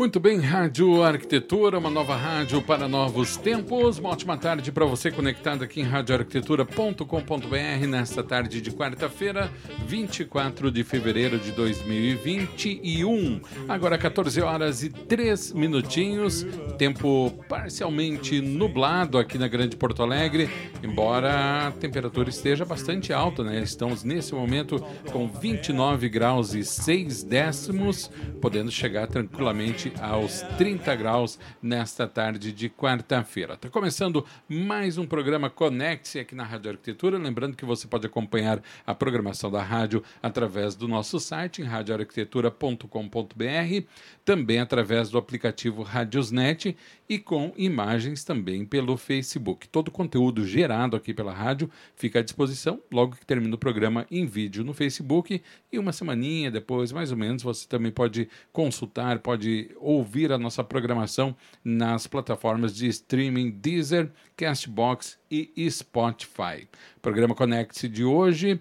Muito 0.00 0.18
bem, 0.18 0.40
Rádio 0.40 1.02
Arquitetura, 1.02 1.78
uma 1.78 1.90
nova 1.90 2.16
rádio 2.16 2.62
para 2.62 2.88
novos 2.88 3.36
tempos. 3.36 3.98
Uma 3.98 4.08
ótima 4.08 4.38
tarde 4.38 4.72
para 4.72 4.86
você 4.86 5.10
conectado 5.10 5.62
aqui 5.62 5.82
em 5.82 5.84
radioarquitetura.com.br 5.84 7.86
nesta 7.86 8.22
tarde 8.22 8.62
de 8.62 8.70
quarta-feira, 8.70 9.52
24 9.86 10.70
de 10.70 10.82
fevereiro 10.84 11.38
de 11.38 11.52
2021. 11.52 13.42
Agora 13.68 13.98
14 13.98 14.40
horas 14.40 14.82
e 14.82 14.88
3 14.88 15.52
minutinhos, 15.52 16.46
tempo 16.78 17.30
parcialmente 17.46 18.40
nublado 18.40 19.18
aqui 19.18 19.36
na 19.36 19.48
Grande 19.48 19.76
Porto 19.76 20.02
Alegre, 20.02 20.48
embora 20.82 21.66
a 21.66 21.72
temperatura 21.72 22.30
esteja 22.30 22.64
bastante 22.64 23.12
alta, 23.12 23.44
né? 23.44 23.62
Estamos 23.62 24.02
nesse 24.02 24.34
momento 24.34 24.82
com 25.12 25.28
29 25.28 26.08
graus 26.08 26.54
e 26.54 26.64
6 26.64 27.22
décimos, 27.22 28.10
podendo 28.40 28.70
chegar 28.70 29.06
tranquilamente 29.06 29.89
aos 30.00 30.42
30 30.58 30.94
graus 30.96 31.38
nesta 31.62 32.06
tarde 32.06 32.52
de 32.52 32.68
quarta-feira. 32.68 33.54
Está 33.54 33.68
começando 33.68 34.24
mais 34.48 34.98
um 34.98 35.06
programa 35.06 35.48
Conecte 35.48 36.18
aqui 36.18 36.34
na 36.34 36.44
Rádio 36.44 36.72
Arquitetura. 36.72 37.18
Lembrando 37.18 37.56
que 37.56 37.64
você 37.64 37.86
pode 37.86 38.06
acompanhar 38.06 38.62
a 38.86 38.94
programação 38.94 39.50
da 39.50 39.62
rádio 39.62 40.02
através 40.22 40.74
do 40.74 40.86
nosso 40.86 41.18
site 41.18 41.62
em 41.62 41.64
radioarquitetura.com.br, 41.64 43.86
também 44.24 44.58
através 44.58 45.10
do 45.10 45.18
aplicativo 45.18 45.82
Radiosnet 45.82 46.76
e 47.08 47.18
com 47.18 47.52
imagens 47.56 48.22
também 48.22 48.64
pelo 48.64 48.96
Facebook. 48.96 49.68
Todo 49.68 49.88
o 49.88 49.92
conteúdo 49.92 50.46
gerado 50.46 50.96
aqui 50.96 51.12
pela 51.12 51.32
rádio 51.32 51.70
fica 51.96 52.20
à 52.20 52.22
disposição 52.22 52.80
logo 52.90 53.16
que 53.16 53.26
termina 53.26 53.54
o 53.54 53.58
programa 53.58 54.06
em 54.10 54.26
vídeo 54.26 54.62
no 54.62 54.72
Facebook 54.72 55.42
e 55.72 55.78
uma 55.78 55.92
semaninha 55.92 56.50
depois, 56.50 56.92
mais 56.92 57.10
ou 57.10 57.16
menos, 57.16 57.42
você 57.42 57.66
também 57.66 57.90
pode 57.90 58.28
consultar, 58.52 59.18
pode 59.18 59.70
ouvir 59.80 60.30
a 60.32 60.38
nossa 60.38 60.62
programação 60.62 61.34
nas 61.64 62.06
plataformas 62.06 62.74
de 62.74 62.86
streaming 62.88 63.50
Deezer, 63.50 64.10
Castbox 64.36 65.18
e 65.30 65.70
Spotify. 65.70 66.68
Programa 67.02 67.34
Conecte 67.34 67.88
de 67.88 68.04
hoje 68.04 68.60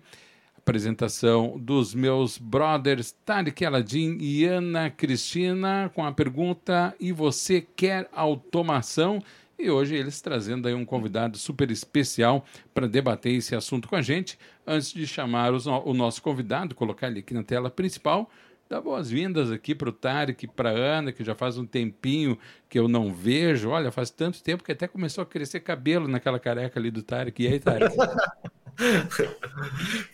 apresentação 0.70 1.58
dos 1.58 1.96
meus 1.96 2.38
brothers 2.38 3.12
Tarek 3.26 3.66
Aladim 3.66 4.20
e 4.22 4.46
Ana 4.46 4.92
Cristina 4.92 5.92
com 5.96 6.06
a 6.06 6.12
pergunta: 6.12 6.96
e 7.00 7.12
você 7.12 7.66
quer 7.76 8.08
automação? 8.14 9.20
E 9.58 9.70
hoje 9.70 9.96
eles 9.96 10.22
trazendo 10.22 10.68
aí 10.68 10.74
um 10.74 10.86
convidado 10.86 11.38
super 11.38 11.70
especial 11.70 12.46
para 12.74 12.88
debater 12.88 13.34
esse 13.34 13.54
assunto 13.56 13.90
com 13.90 13.96
a 13.96 14.02
gente. 14.02 14.40
Antes 14.66 14.94
de 14.94 15.06
chamar 15.06 15.54
os, 15.54 15.66
o 15.66 15.94
nosso 15.94 16.22
convidado, 16.22 16.76
colocar 16.76 17.08
ele 17.08 17.20
aqui 17.20 17.34
na 17.34 17.44
tela 17.44 17.70
principal, 17.70 18.30
dar 18.70 18.82
boas-vindas 18.82 19.52
aqui 19.52 19.74
para 19.74 19.90
o 19.90 19.92
Tarek, 19.92 20.48
para 20.48 20.70
a 20.70 20.74
Ana, 20.74 21.12
que 21.12 21.24
já 21.24 21.34
faz 21.34 21.58
um 21.58 21.66
tempinho 21.66 22.38
que 22.70 22.78
eu 22.78 22.88
não 22.88 23.12
vejo. 23.12 23.70
Olha, 23.70 23.92
faz 23.92 24.12
tanto 24.12 24.44
tempo 24.44 24.64
que 24.64 24.72
até 24.72 24.88
começou 24.88 25.24
a 25.24 25.26
crescer 25.26 25.62
cabelo 25.62 26.08
naquela 26.08 26.40
careca 26.40 26.80
ali 26.80 26.92
do 26.92 27.02
Tarek. 27.02 27.44
E 27.44 27.48
aí, 27.48 27.60
Tarek? 27.60 27.96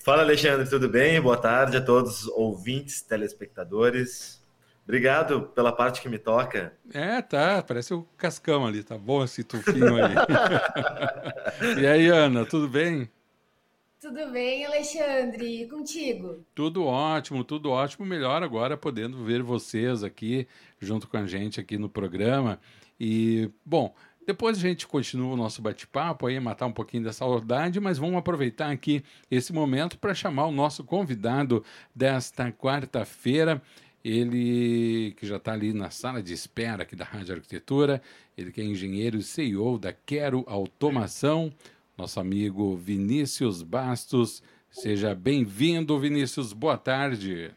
Fala, 0.06 0.24
Alexandre, 0.24 0.70
tudo 0.70 0.88
bem? 0.88 1.20
Boa 1.20 1.36
tarde 1.36 1.76
a 1.76 1.82
todos 1.82 2.24
os 2.24 2.28
ouvintes, 2.30 3.02
telespectadores. 3.02 4.42
Obrigado 4.86 5.52
pela 5.54 5.74
parte 5.74 6.02
que 6.02 6.08
me 6.08 6.18
toca. 6.18 6.72
É, 6.94 7.22
tá. 7.22 7.62
Parece 7.62 7.94
o 7.94 8.08
Cascão 8.16 8.66
ali. 8.66 8.84
Tá 8.84 8.98
bom 8.98 9.22
esse 9.24 9.44
tufinho 9.44 9.98
aí. 9.98 10.14
e 11.82 11.86
aí, 11.86 12.08
Ana, 12.08 12.46
tudo 12.46 12.70
bem? 12.70 13.10
Tudo 14.06 14.30
bem, 14.30 14.64
Alexandre? 14.64 15.64
E 15.64 15.68
contigo? 15.68 16.46
Tudo 16.54 16.86
ótimo, 16.86 17.44
tudo 17.44 17.72
ótimo. 17.72 18.06
Melhor 18.06 18.44
agora 18.44 18.78
podendo 18.78 19.24
ver 19.24 19.42
vocês 19.42 20.04
aqui 20.04 20.48
junto 20.80 21.08
com 21.08 21.18
a 21.18 21.26
gente 21.26 21.60
aqui 21.60 21.76
no 21.76 21.90
programa. 21.90 22.60
E, 23.00 23.50
bom, 23.66 23.96
depois 24.24 24.60
a 24.60 24.62
gente 24.62 24.86
continua 24.86 25.34
o 25.34 25.36
nosso 25.36 25.60
bate-papo 25.60 26.28
aí, 26.28 26.40
matar 26.40 26.68
um 26.68 26.72
pouquinho 26.72 27.04
da 27.04 27.12
saudade, 27.12 27.80
mas 27.80 27.98
vamos 27.98 28.18
aproveitar 28.18 28.70
aqui 28.70 29.04
esse 29.32 29.52
momento 29.52 29.98
para 29.98 30.14
chamar 30.14 30.46
o 30.46 30.52
nosso 30.52 30.84
convidado 30.84 31.66
desta 31.96 32.52
quarta-feira. 32.52 33.60
Ele 34.04 35.16
que 35.18 35.26
já 35.26 35.38
está 35.38 35.54
ali 35.54 35.74
na 35.74 35.90
sala 35.90 36.22
de 36.22 36.32
espera 36.32 36.84
aqui 36.84 36.96
da 36.96 37.06
Rádio 37.06 37.34
Arquitetura, 37.34 38.00
ele 38.38 38.52
que 38.52 38.62
é 38.62 38.64
engenheiro 38.64 39.18
e 39.18 39.24
CEO 39.24 39.80
da 39.80 39.92
Quero 39.92 40.44
Automação, 40.46 41.52
nosso 41.98 42.20
amigo 42.20 42.76
Vinícius 42.76 43.62
Bastos. 43.62 44.44
Seja 44.70 45.16
bem-vindo, 45.16 45.98
Vinícius. 46.00 46.52
Boa 46.52 46.78
tarde. 46.78 47.52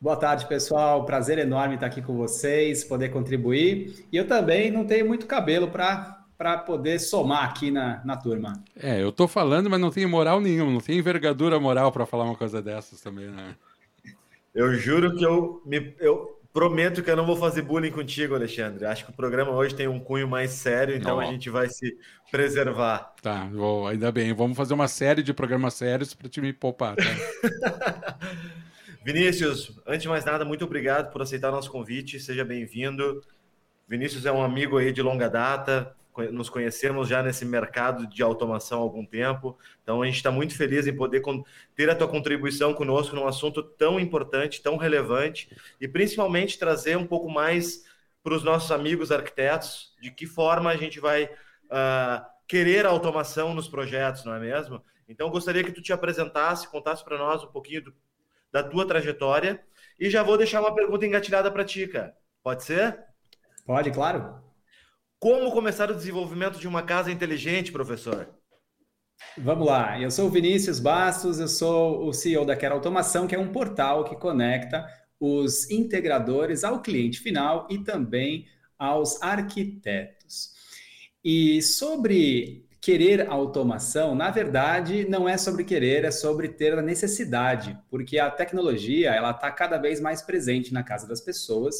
Boa 0.00 0.16
tarde, 0.16 0.46
pessoal. 0.46 1.04
Prazer 1.04 1.38
enorme 1.38 1.74
estar 1.74 1.86
aqui 1.86 2.00
com 2.00 2.16
vocês, 2.16 2.84
poder 2.84 3.10
contribuir. 3.10 4.06
E 4.12 4.16
eu 4.16 4.26
também 4.26 4.70
não 4.70 4.84
tenho 4.84 5.06
muito 5.06 5.26
cabelo 5.26 5.68
para 5.68 6.16
para 6.36 6.58
poder 6.58 6.98
somar 6.98 7.44
aqui 7.44 7.70
na, 7.70 8.04
na 8.04 8.14
turma. 8.14 8.62
É, 8.78 9.02
eu 9.02 9.10
tô 9.10 9.26
falando, 9.26 9.70
mas 9.70 9.80
não 9.80 9.90
tenho 9.90 10.06
moral 10.06 10.38
nenhuma, 10.38 10.70
não 10.70 10.80
tenho 10.80 10.98
envergadura 10.98 11.58
moral 11.58 11.90
para 11.90 12.04
falar 12.04 12.24
uma 12.24 12.36
coisa 12.36 12.60
dessas 12.60 13.00
também, 13.00 13.28
né? 13.28 13.56
Eu 14.54 14.74
juro 14.74 15.16
que 15.16 15.24
eu 15.24 15.62
me 15.64 15.94
eu 15.98 16.35
prometo 16.56 17.02
que 17.02 17.10
eu 17.10 17.16
não 17.16 17.26
vou 17.26 17.36
fazer 17.36 17.60
bullying 17.60 17.90
contigo, 17.90 18.34
Alexandre. 18.34 18.86
Acho 18.86 19.04
que 19.04 19.10
o 19.10 19.14
programa 19.14 19.50
hoje 19.50 19.74
tem 19.74 19.86
um 19.86 20.00
cunho 20.00 20.26
mais 20.26 20.52
sério, 20.52 20.96
então 20.96 21.18
oh. 21.18 21.20
a 21.20 21.26
gente 21.26 21.50
vai 21.50 21.68
se 21.68 21.98
preservar. 22.30 23.14
Tá, 23.20 23.46
vou, 23.52 23.86
ainda 23.86 24.10
bem. 24.10 24.32
Vamos 24.32 24.56
fazer 24.56 24.72
uma 24.72 24.88
série 24.88 25.22
de 25.22 25.34
programas 25.34 25.74
sérios 25.74 26.14
para 26.14 26.30
te 26.30 26.40
me 26.40 26.54
poupar, 26.54 26.96
tá? 26.96 27.04
Vinícius, 29.04 29.78
antes 29.86 30.00
de 30.00 30.08
mais 30.08 30.24
nada, 30.24 30.46
muito 30.46 30.64
obrigado 30.64 31.12
por 31.12 31.20
aceitar 31.20 31.52
nosso 31.52 31.70
convite. 31.70 32.18
Seja 32.18 32.42
bem-vindo. 32.42 33.22
Vinícius 33.86 34.24
é 34.24 34.32
um 34.32 34.42
amigo 34.42 34.78
aí 34.78 34.94
de 34.94 35.02
longa 35.02 35.28
data. 35.28 35.94
Nos 36.32 36.48
conhecemos 36.48 37.08
já 37.08 37.22
nesse 37.22 37.44
mercado 37.44 38.06
de 38.06 38.22
automação 38.22 38.78
há 38.78 38.82
algum 38.82 39.04
tempo. 39.04 39.58
Então, 39.82 40.02
a 40.02 40.06
gente 40.06 40.16
está 40.16 40.30
muito 40.30 40.56
feliz 40.56 40.86
em 40.86 40.94
poder 40.94 41.22
ter 41.74 41.90
a 41.90 41.94
tua 41.94 42.08
contribuição 42.08 42.72
conosco 42.74 43.14
num 43.14 43.26
assunto 43.26 43.62
tão 43.62 44.00
importante, 44.00 44.62
tão 44.62 44.76
relevante 44.76 45.54
e 45.80 45.86
principalmente 45.86 46.58
trazer 46.58 46.96
um 46.96 47.06
pouco 47.06 47.28
mais 47.30 47.84
para 48.22 48.34
os 48.34 48.42
nossos 48.42 48.70
amigos 48.72 49.12
arquitetos 49.12 49.94
de 50.00 50.10
que 50.10 50.26
forma 50.26 50.70
a 50.70 50.76
gente 50.76 50.98
vai 50.98 51.24
uh, 51.24 52.24
querer 52.48 52.86
automação 52.86 53.54
nos 53.54 53.68
projetos, 53.68 54.24
não 54.24 54.34
é 54.34 54.40
mesmo? 54.40 54.82
Então, 55.08 55.30
gostaria 55.30 55.62
que 55.62 55.72
tu 55.72 55.80
te 55.80 55.92
apresentasse, 55.92 56.68
contasse 56.68 57.04
para 57.04 57.16
nós 57.18 57.44
um 57.44 57.48
pouquinho 57.48 57.82
do 57.82 57.94
da 58.56 58.62
tua 58.62 58.86
trajetória. 58.86 59.62
E 59.98 60.08
já 60.08 60.22
vou 60.22 60.38
deixar 60.38 60.60
uma 60.60 60.74
pergunta 60.74 61.06
engatilhada 61.06 61.50
para 61.50 61.64
ti, 61.64 61.86
cara. 61.86 62.16
Pode 62.42 62.64
ser? 62.64 62.98
Pode, 63.66 63.90
claro. 63.90 64.45
Como 65.18 65.50
começar 65.50 65.90
o 65.90 65.94
desenvolvimento 65.94 66.58
de 66.58 66.68
uma 66.68 66.82
casa 66.82 67.10
inteligente, 67.10 67.72
professor? 67.72 68.28
Vamos 69.38 69.66
lá, 69.66 69.98
eu 69.98 70.10
sou 70.10 70.26
o 70.26 70.30
Vinícius 70.30 70.78
Bastos, 70.78 71.40
eu 71.40 71.48
sou 71.48 72.06
o 72.06 72.12
CEO 72.12 72.44
da 72.44 72.54
Quero 72.54 72.74
Automação, 72.74 73.26
que 73.26 73.34
é 73.34 73.38
um 73.38 73.50
portal 73.50 74.04
que 74.04 74.14
conecta 74.14 74.86
os 75.18 75.70
integradores 75.70 76.64
ao 76.64 76.82
cliente 76.82 77.18
final 77.20 77.66
e 77.70 77.78
também 77.78 78.46
aos 78.78 79.20
arquitetos. 79.22 80.50
E 81.24 81.62
sobre 81.62 82.68
querer 82.78 83.26
automação, 83.30 84.14
na 84.14 84.30
verdade, 84.30 85.08
não 85.08 85.26
é 85.26 85.38
sobre 85.38 85.64
querer, 85.64 86.04
é 86.04 86.10
sobre 86.10 86.50
ter 86.50 86.78
a 86.78 86.82
necessidade, 86.82 87.76
porque 87.90 88.18
a 88.18 88.30
tecnologia 88.30 89.14
ela 89.14 89.30
está 89.30 89.50
cada 89.50 89.78
vez 89.78 89.98
mais 89.98 90.20
presente 90.20 90.74
na 90.74 90.82
casa 90.82 91.08
das 91.08 91.22
pessoas, 91.22 91.74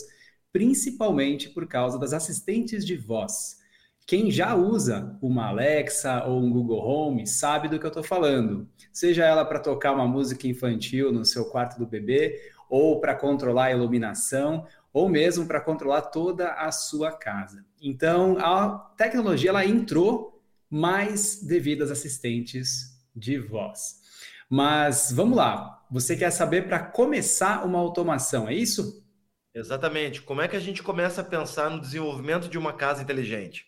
principalmente 0.57 1.51
por 1.51 1.69
causa 1.69 1.99
das 1.99 2.15
assistentes 2.15 2.83
de 2.83 2.97
voz. 2.97 3.59
Quem 4.07 4.31
já 4.31 4.55
usa 4.55 5.15
uma 5.21 5.49
Alexa 5.49 6.25
ou 6.25 6.43
um 6.43 6.51
Google 6.51 6.79
Home 6.79 7.27
sabe 7.27 7.69
do 7.69 7.79
que 7.79 7.85
eu 7.85 7.89
estou 7.89 8.03
falando. 8.03 8.67
Seja 8.91 9.27
ela 9.27 9.45
para 9.45 9.59
tocar 9.59 9.93
uma 9.93 10.09
música 10.09 10.49
infantil 10.49 11.13
no 11.13 11.27
seu 11.27 11.45
quarto 11.45 11.79
do 11.79 11.85
bebê, 11.85 12.41
ou 12.71 12.99
para 13.03 13.15
controlar 13.15 13.67
a 13.67 13.73
iluminação, 13.73 14.67
ou 14.95 15.11
mesmo 15.11 15.45
para 15.45 15.61
controlar 15.61 16.01
toda 16.01 16.53
a 16.55 16.73
sua 16.73 17.13
casa. 17.13 17.63
Então, 17.79 18.39
a 18.39 18.79
tecnologia 18.97 19.51
ela 19.51 19.67
entrou 19.67 20.43
mais 20.71 21.43
devido 21.43 21.83
às 21.83 21.91
assistentes 21.91 22.99
de 23.15 23.39
voz. 23.39 24.01
Mas 24.49 25.13
vamos 25.13 25.37
lá, 25.37 25.85
você 25.91 26.17
quer 26.17 26.31
saber 26.31 26.67
para 26.67 26.79
começar 26.79 27.63
uma 27.67 27.79
automação, 27.79 28.49
é 28.49 28.55
isso? 28.55 29.05
Exatamente. 29.57 30.21
Como 30.21 30.43
é 30.43 30.49
que 30.49 30.55
a 30.55 30.61
gente 30.61 30.83
começa 30.83 31.23
a 31.23 31.25
pensar 31.25 31.71
no 31.71 31.81
desenvolvimento 31.81 32.47
de 32.47 32.59
uma 32.59 32.75
casa 32.75 33.03
inteligente? 33.03 33.65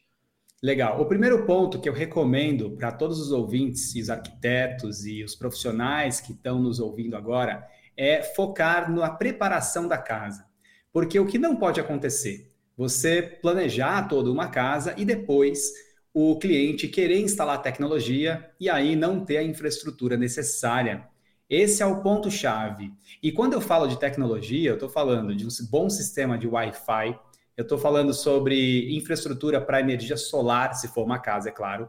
Legal. 0.62 1.00
O 1.00 1.06
primeiro 1.06 1.46
ponto 1.46 1.80
que 1.80 1.88
eu 1.88 1.94
recomendo 1.94 2.72
para 2.72 2.92
todos 2.92 3.18
os 3.18 3.32
ouvintes, 3.32 3.94
e 3.94 4.02
os 4.02 4.10
arquitetos 4.10 5.06
e 5.06 5.24
os 5.24 5.34
profissionais 5.34 6.20
que 6.20 6.32
estão 6.32 6.60
nos 6.60 6.78
ouvindo 6.78 7.16
agora, 7.16 7.66
é 7.96 8.22
focar 8.22 8.92
na 8.92 9.08
preparação 9.08 9.88
da 9.88 9.96
casa. 9.96 10.44
Porque 10.92 11.18
o 11.18 11.26
que 11.26 11.38
não 11.38 11.56
pode 11.56 11.80
acontecer? 11.80 12.50
Você 12.76 13.22
planejar 13.22 14.08
toda 14.08 14.30
uma 14.30 14.48
casa 14.48 14.94
e 14.98 15.06
depois 15.06 15.72
o 16.12 16.38
cliente 16.38 16.86
querer 16.86 17.18
instalar 17.20 17.62
tecnologia 17.62 18.50
e 18.60 18.68
aí 18.68 18.94
não 18.94 19.24
ter 19.24 19.38
a 19.38 19.42
infraestrutura 19.42 20.18
necessária. 20.18 21.08
Esse 21.48 21.82
é 21.82 21.86
o 21.86 22.02
ponto-chave. 22.02 22.92
E 23.22 23.32
quando 23.32 23.54
eu 23.54 23.60
falo 23.60 23.86
de 23.86 23.98
tecnologia, 23.98 24.68
eu 24.68 24.74
estou 24.74 24.88
falando 24.88 25.34
de 25.34 25.46
um 25.46 25.48
bom 25.70 25.88
sistema 25.88 26.36
de 26.36 26.46
Wi-Fi, 26.46 27.18
eu 27.56 27.62
estou 27.62 27.78
falando 27.78 28.12
sobre 28.12 28.94
infraestrutura 28.94 29.60
para 29.60 29.80
energia 29.80 30.16
solar, 30.16 30.74
se 30.74 30.88
for 30.88 31.04
uma 31.04 31.18
casa, 31.18 31.48
é 31.48 31.52
claro. 31.52 31.88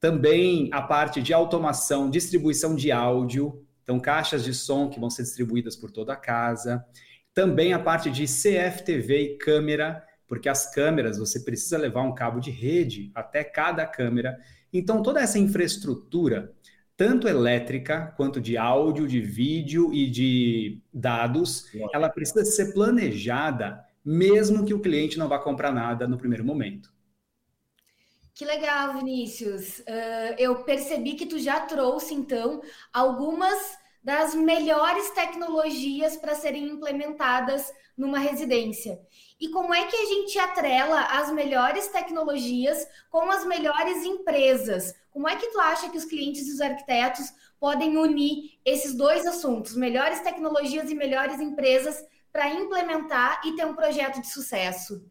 Também 0.00 0.70
a 0.72 0.80
parte 0.80 1.20
de 1.20 1.34
automação, 1.34 2.08
distribuição 2.08 2.74
de 2.74 2.90
áudio, 2.90 3.64
então 3.82 3.98
caixas 4.00 4.44
de 4.44 4.54
som 4.54 4.88
que 4.88 4.98
vão 4.98 5.10
ser 5.10 5.22
distribuídas 5.22 5.76
por 5.76 5.90
toda 5.90 6.12
a 6.12 6.16
casa. 6.16 6.84
Também 7.34 7.72
a 7.72 7.78
parte 7.78 8.10
de 8.10 8.24
CFTV 8.24 9.18
e 9.18 9.36
câmera, 9.36 10.02
porque 10.26 10.48
as 10.48 10.72
câmeras 10.72 11.18
você 11.18 11.40
precisa 11.40 11.76
levar 11.76 12.02
um 12.02 12.14
cabo 12.14 12.40
de 12.40 12.50
rede 12.50 13.10
até 13.14 13.42
cada 13.42 13.84
câmera. 13.84 14.38
Então 14.72 15.02
toda 15.02 15.20
essa 15.20 15.38
infraestrutura, 15.38 16.52
tanto 17.02 17.26
elétrica 17.26 18.14
quanto 18.16 18.40
de 18.40 18.56
áudio, 18.56 19.08
de 19.08 19.20
vídeo 19.20 19.92
e 19.92 20.08
de 20.08 20.80
dados, 20.94 21.66
ela 21.92 22.08
precisa 22.08 22.44
ser 22.44 22.72
planejada 22.72 23.84
mesmo 24.04 24.64
que 24.64 24.72
o 24.72 24.78
cliente 24.78 25.18
não 25.18 25.28
vá 25.28 25.36
comprar 25.36 25.72
nada 25.72 26.06
no 26.06 26.16
primeiro 26.16 26.44
momento. 26.44 26.92
Que 28.32 28.44
legal, 28.44 28.94
Vinícius. 28.94 29.80
Uh, 29.80 30.34
eu 30.38 30.62
percebi 30.62 31.14
que 31.14 31.26
tu 31.26 31.40
já 31.40 31.58
trouxe, 31.62 32.14
então, 32.14 32.62
algumas 32.92 33.76
das 34.02 34.34
melhores 34.34 35.10
tecnologias 35.10 36.16
para 36.16 36.34
serem 36.34 36.68
implementadas 36.68 37.72
numa 37.96 38.18
residência. 38.18 38.98
E 39.40 39.48
como 39.48 39.72
é 39.72 39.86
que 39.86 39.96
a 39.96 40.04
gente 40.06 40.38
atrela 40.38 41.00
as 41.04 41.30
melhores 41.32 41.88
tecnologias 41.88 42.86
com 43.10 43.30
as 43.30 43.44
melhores 43.44 44.04
empresas? 44.04 44.94
Como 45.10 45.28
é 45.28 45.36
que 45.36 45.48
tu 45.48 45.60
acha 45.60 45.88
que 45.88 45.98
os 45.98 46.04
clientes 46.04 46.48
e 46.48 46.52
os 46.52 46.60
arquitetos 46.60 47.26
podem 47.60 47.96
unir 47.96 48.58
esses 48.64 48.94
dois 48.94 49.26
assuntos, 49.26 49.76
melhores 49.76 50.20
tecnologias 50.20 50.90
e 50.90 50.94
melhores 50.94 51.38
empresas, 51.40 52.04
para 52.32 52.48
implementar 52.48 53.42
e 53.44 53.54
ter 53.54 53.66
um 53.66 53.74
projeto 53.74 54.20
de 54.20 54.28
sucesso? 54.28 55.04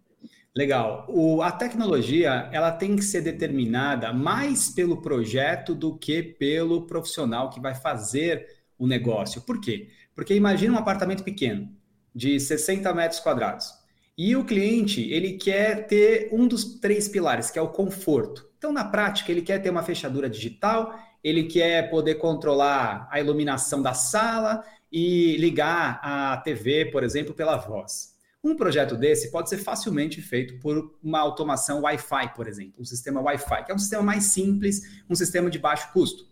Legal. 0.54 1.06
O, 1.08 1.42
a 1.42 1.52
tecnologia 1.52 2.50
ela 2.52 2.72
tem 2.72 2.96
que 2.96 3.04
ser 3.04 3.22
determinada 3.22 4.12
mais 4.12 4.70
pelo 4.70 5.02
projeto 5.02 5.74
do 5.74 5.98
que 5.98 6.22
pelo 6.22 6.86
profissional 6.86 7.50
que 7.50 7.62
vai 7.62 7.74
fazer 7.74 8.61
o 8.82 8.88
negócio. 8.88 9.42
Por 9.42 9.62
quê? 9.62 9.90
Porque 10.16 10.34
imagina 10.34 10.74
um 10.74 10.78
apartamento 10.78 11.24
pequeno, 11.24 11.70
de 12.14 12.40
60 12.40 12.94
metros 12.94 13.20
quadrados. 13.20 13.72
E 14.18 14.36
o 14.36 14.44
cliente, 14.44 15.02
ele 15.12 15.34
quer 15.34 15.88
ter 15.88 16.30
um 16.32 16.48
dos 16.48 16.80
três 16.80 17.08
pilares, 17.08 17.50
que 17.50 17.60
é 17.60 17.62
o 17.62 17.70
conforto. 17.70 18.50
Então, 18.58 18.74
na 18.74 18.84
prática, 18.84 19.32
ele 19.32 19.42
quer 19.42 19.60
ter 19.60 19.70
uma 19.70 19.84
fechadura 19.84 20.30
digital, 20.30 21.00
ele 21.24 21.44
quer 21.44 21.90
poder 21.90 22.16
controlar 22.16 23.08
a 23.12 23.20
iluminação 23.20 23.82
da 23.82 23.94
sala, 23.94 24.64
e 24.92 25.38
ligar 25.38 26.00
a 26.04 26.38
TV, 26.38 26.86
por 26.86 27.04
exemplo, 27.04 27.34
pela 27.34 27.56
voz. 27.56 28.12
Um 28.44 28.58
projeto 28.58 28.98
desse 28.98 29.32
pode 29.32 29.50
ser 29.50 29.60
facilmente 29.60 30.22
feito 30.22 30.60
por 30.60 30.96
uma 31.02 31.20
automação 31.20 31.82
Wi-Fi, 31.82 32.34
por 32.36 32.48
exemplo, 32.48 32.74
um 32.80 32.86
sistema 32.86 33.22
Wi-Fi, 33.22 33.66
que 33.66 33.72
é 33.72 33.76
um 33.76 33.80
sistema 33.80 34.04
mais 34.04 34.26
simples, 34.26 34.82
um 35.10 35.16
sistema 35.16 35.50
de 35.50 35.60
baixo 35.60 35.94
custo. 35.94 36.26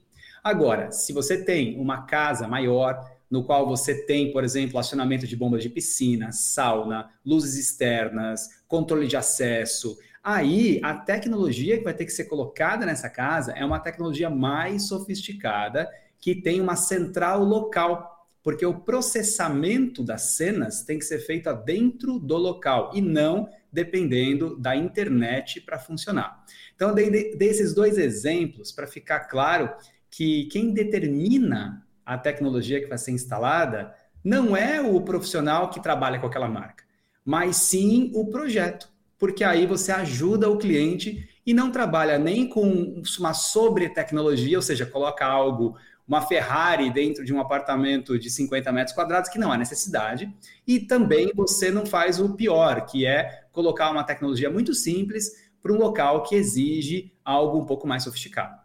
Agora, 0.44 0.92
se 0.92 1.14
você 1.14 1.44
tem 1.44 1.80
uma 1.80 2.06
casa 2.06 2.48
maior, 2.48 3.00
no 3.30 3.44
qual 3.44 3.68
você 3.68 4.06
tem, 4.06 4.32
por 4.32 4.44
exemplo, 4.44 4.80
acionamento 4.80 5.28
de 5.28 5.36
bombas 5.36 5.62
de 5.62 5.70
piscina, 5.70 6.32
sauna, 6.32 7.10
luzes 7.26 7.56
externas, 7.56 8.48
controle 8.68 9.08
de 9.08 9.16
acesso, 9.18 9.98
aí 10.24 10.80
a 10.84 10.94
tecnologia 10.94 11.78
que 11.78 11.84
vai 11.84 11.94
ter 11.94 12.06
que 12.06 12.12
ser 12.12 12.26
colocada 12.26 12.86
nessa 12.86 13.10
casa 13.10 13.54
é 13.54 13.64
uma 13.64 13.80
tecnologia 13.80 14.30
mais 14.30 14.88
sofisticada 14.88 15.90
que 16.20 16.36
tem 16.36 16.60
uma 16.60 16.76
central 16.76 17.44
local 17.44 18.20
porque 18.42 18.66
o 18.66 18.80
processamento 18.80 20.04
das 20.04 20.36
cenas 20.36 20.84
tem 20.84 20.98
que 20.98 21.06
ser 21.06 21.20
feito 21.20 21.54
dentro 21.54 22.20
do 22.20 22.38
local 22.38 22.92
e 22.94 23.02
não 23.02 23.50
dependendo 23.72 24.58
da 24.58 24.76
internet 24.76 25.62
para 25.62 25.78
funcionar. 25.78 26.44
Então, 26.76 26.94
dei, 26.96 27.36
dei 27.36 27.50
esses 27.50 27.74
dois 27.74 27.98
exemplos 27.98 28.72
para 28.72 28.88
ficar 28.88 29.22
claro 29.22 29.70
que 30.10 30.46
quem 30.46 30.74
determina 30.74 31.86
a 32.06 32.18
tecnologia 32.18 32.80
que 32.80 32.88
vai 32.88 32.98
ser 32.98 33.12
instalada 33.12 33.94
não 34.24 34.56
é 34.56 34.82
o 34.82 35.00
profissional 35.02 35.70
que 35.70 35.82
trabalha 35.82 36.20
com 36.20 36.28
aquela 36.28 36.48
marca, 36.48 36.84
mas 37.24 37.56
sim 37.58 38.12
o 38.14 38.30
projeto, 38.30 38.90
porque 39.18 39.44
aí 39.44 39.66
você 39.66 39.92
ajuda 39.92 40.50
o 40.50 40.58
cliente 40.58 41.30
e 41.46 41.54
não 41.54 41.72
trabalha 41.72 42.18
nem 42.18 42.48
com 42.48 43.02
uma 43.20 43.34
sobre 43.34 43.90
tecnologia, 43.90 44.58
ou 44.58 44.62
seja, 44.62 44.86
coloca 44.86 45.26
algo 45.26 45.78
uma 46.10 46.22
Ferrari 46.22 46.90
dentro 46.90 47.24
de 47.24 47.32
um 47.32 47.40
apartamento 47.40 48.18
de 48.18 48.32
50 48.32 48.72
metros 48.72 48.96
quadrados, 48.96 49.30
que 49.30 49.38
não 49.38 49.52
há 49.52 49.58
necessidade. 49.58 50.34
E 50.66 50.80
também 50.80 51.32
você 51.36 51.70
não 51.70 51.86
faz 51.86 52.20
o 52.20 52.36
pior, 52.36 52.88
que 52.88 53.06
é 53.06 53.44
colocar 53.52 53.92
uma 53.92 54.04
tecnologia 54.04 54.50
muito 54.50 54.74
simples 54.74 55.30
para 55.62 55.72
um 55.72 55.78
local 55.78 56.24
que 56.24 56.34
exige 56.34 57.14
algo 57.24 57.60
um 57.60 57.66
pouco 57.66 57.88
mais 57.88 58.04
sofisticado. 58.04 58.60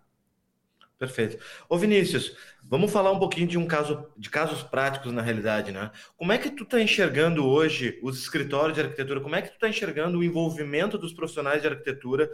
Perfeito. 0.99 1.39
Ô 1.69 1.77
Vinícius, 1.77 2.37
vamos 2.63 2.91
falar 2.93 3.11
um 3.11 3.19
pouquinho 3.19 3.49
de 3.49 3.59
um 3.59 3.67
caso 3.67 4.09
de 4.17 4.31
casos 4.31 4.63
práticos 4.63 5.13
na 5.13 5.21
realidade, 5.21 5.73
né? 5.73 5.91
Como 6.17 6.33
é 6.33 6.39
que 6.39 6.51
tu 6.51 6.63
está 6.63 6.81
enxergando 6.81 7.45
hoje 7.47 7.99
os 8.03 8.19
escritórios 8.19 8.75
de 8.75 8.81
arquitetura? 8.81 9.21
Como 9.21 9.35
é 9.35 9.43
que 9.43 9.49
tu 9.49 9.55
está 9.55 9.69
enxergando 9.69 10.19
o 10.19 10.25
envolvimento 10.25 10.97
dos 10.97 11.13
profissionais 11.13 11.61
de 11.61 11.69
arquitetura 11.69 12.31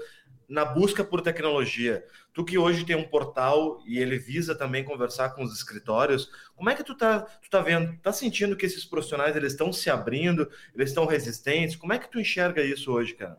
na 0.51 0.65
busca 0.65 1.05
por 1.05 1.23
tecnologia. 1.23 2.05
Tu 2.35 2.45
que 2.45 2.59
hoje 2.59 2.85
tem 2.85 2.97
um 2.97 3.07
portal 3.07 3.81
e 3.87 3.99
ele 3.99 4.19
visa 4.19 4.53
também 4.53 4.85
conversar 4.85 5.31
com 5.31 5.45
os 5.45 5.55
escritórios, 5.55 6.29
como 6.56 6.69
é 6.69 6.75
que 6.75 6.83
tu 6.83 6.97
tá, 6.97 7.21
tu 7.21 7.49
tá 7.49 7.61
vendo, 7.61 7.97
tá 7.99 8.13
sentindo 8.13 8.56
que 8.56 8.67
esses 8.67 8.85
profissionais 8.85 9.37
eles 9.37 9.53
estão 9.53 9.73
se 9.73 9.89
abrindo, 9.89 10.51
eles 10.75 10.91
estão 10.91 11.06
resistentes? 11.06 11.77
Como 11.77 11.93
é 11.93 11.99
que 11.99 12.11
tu 12.11 12.19
enxerga 12.19 12.63
isso 12.63 12.93
hoje, 12.93 13.15
cara? 13.15 13.39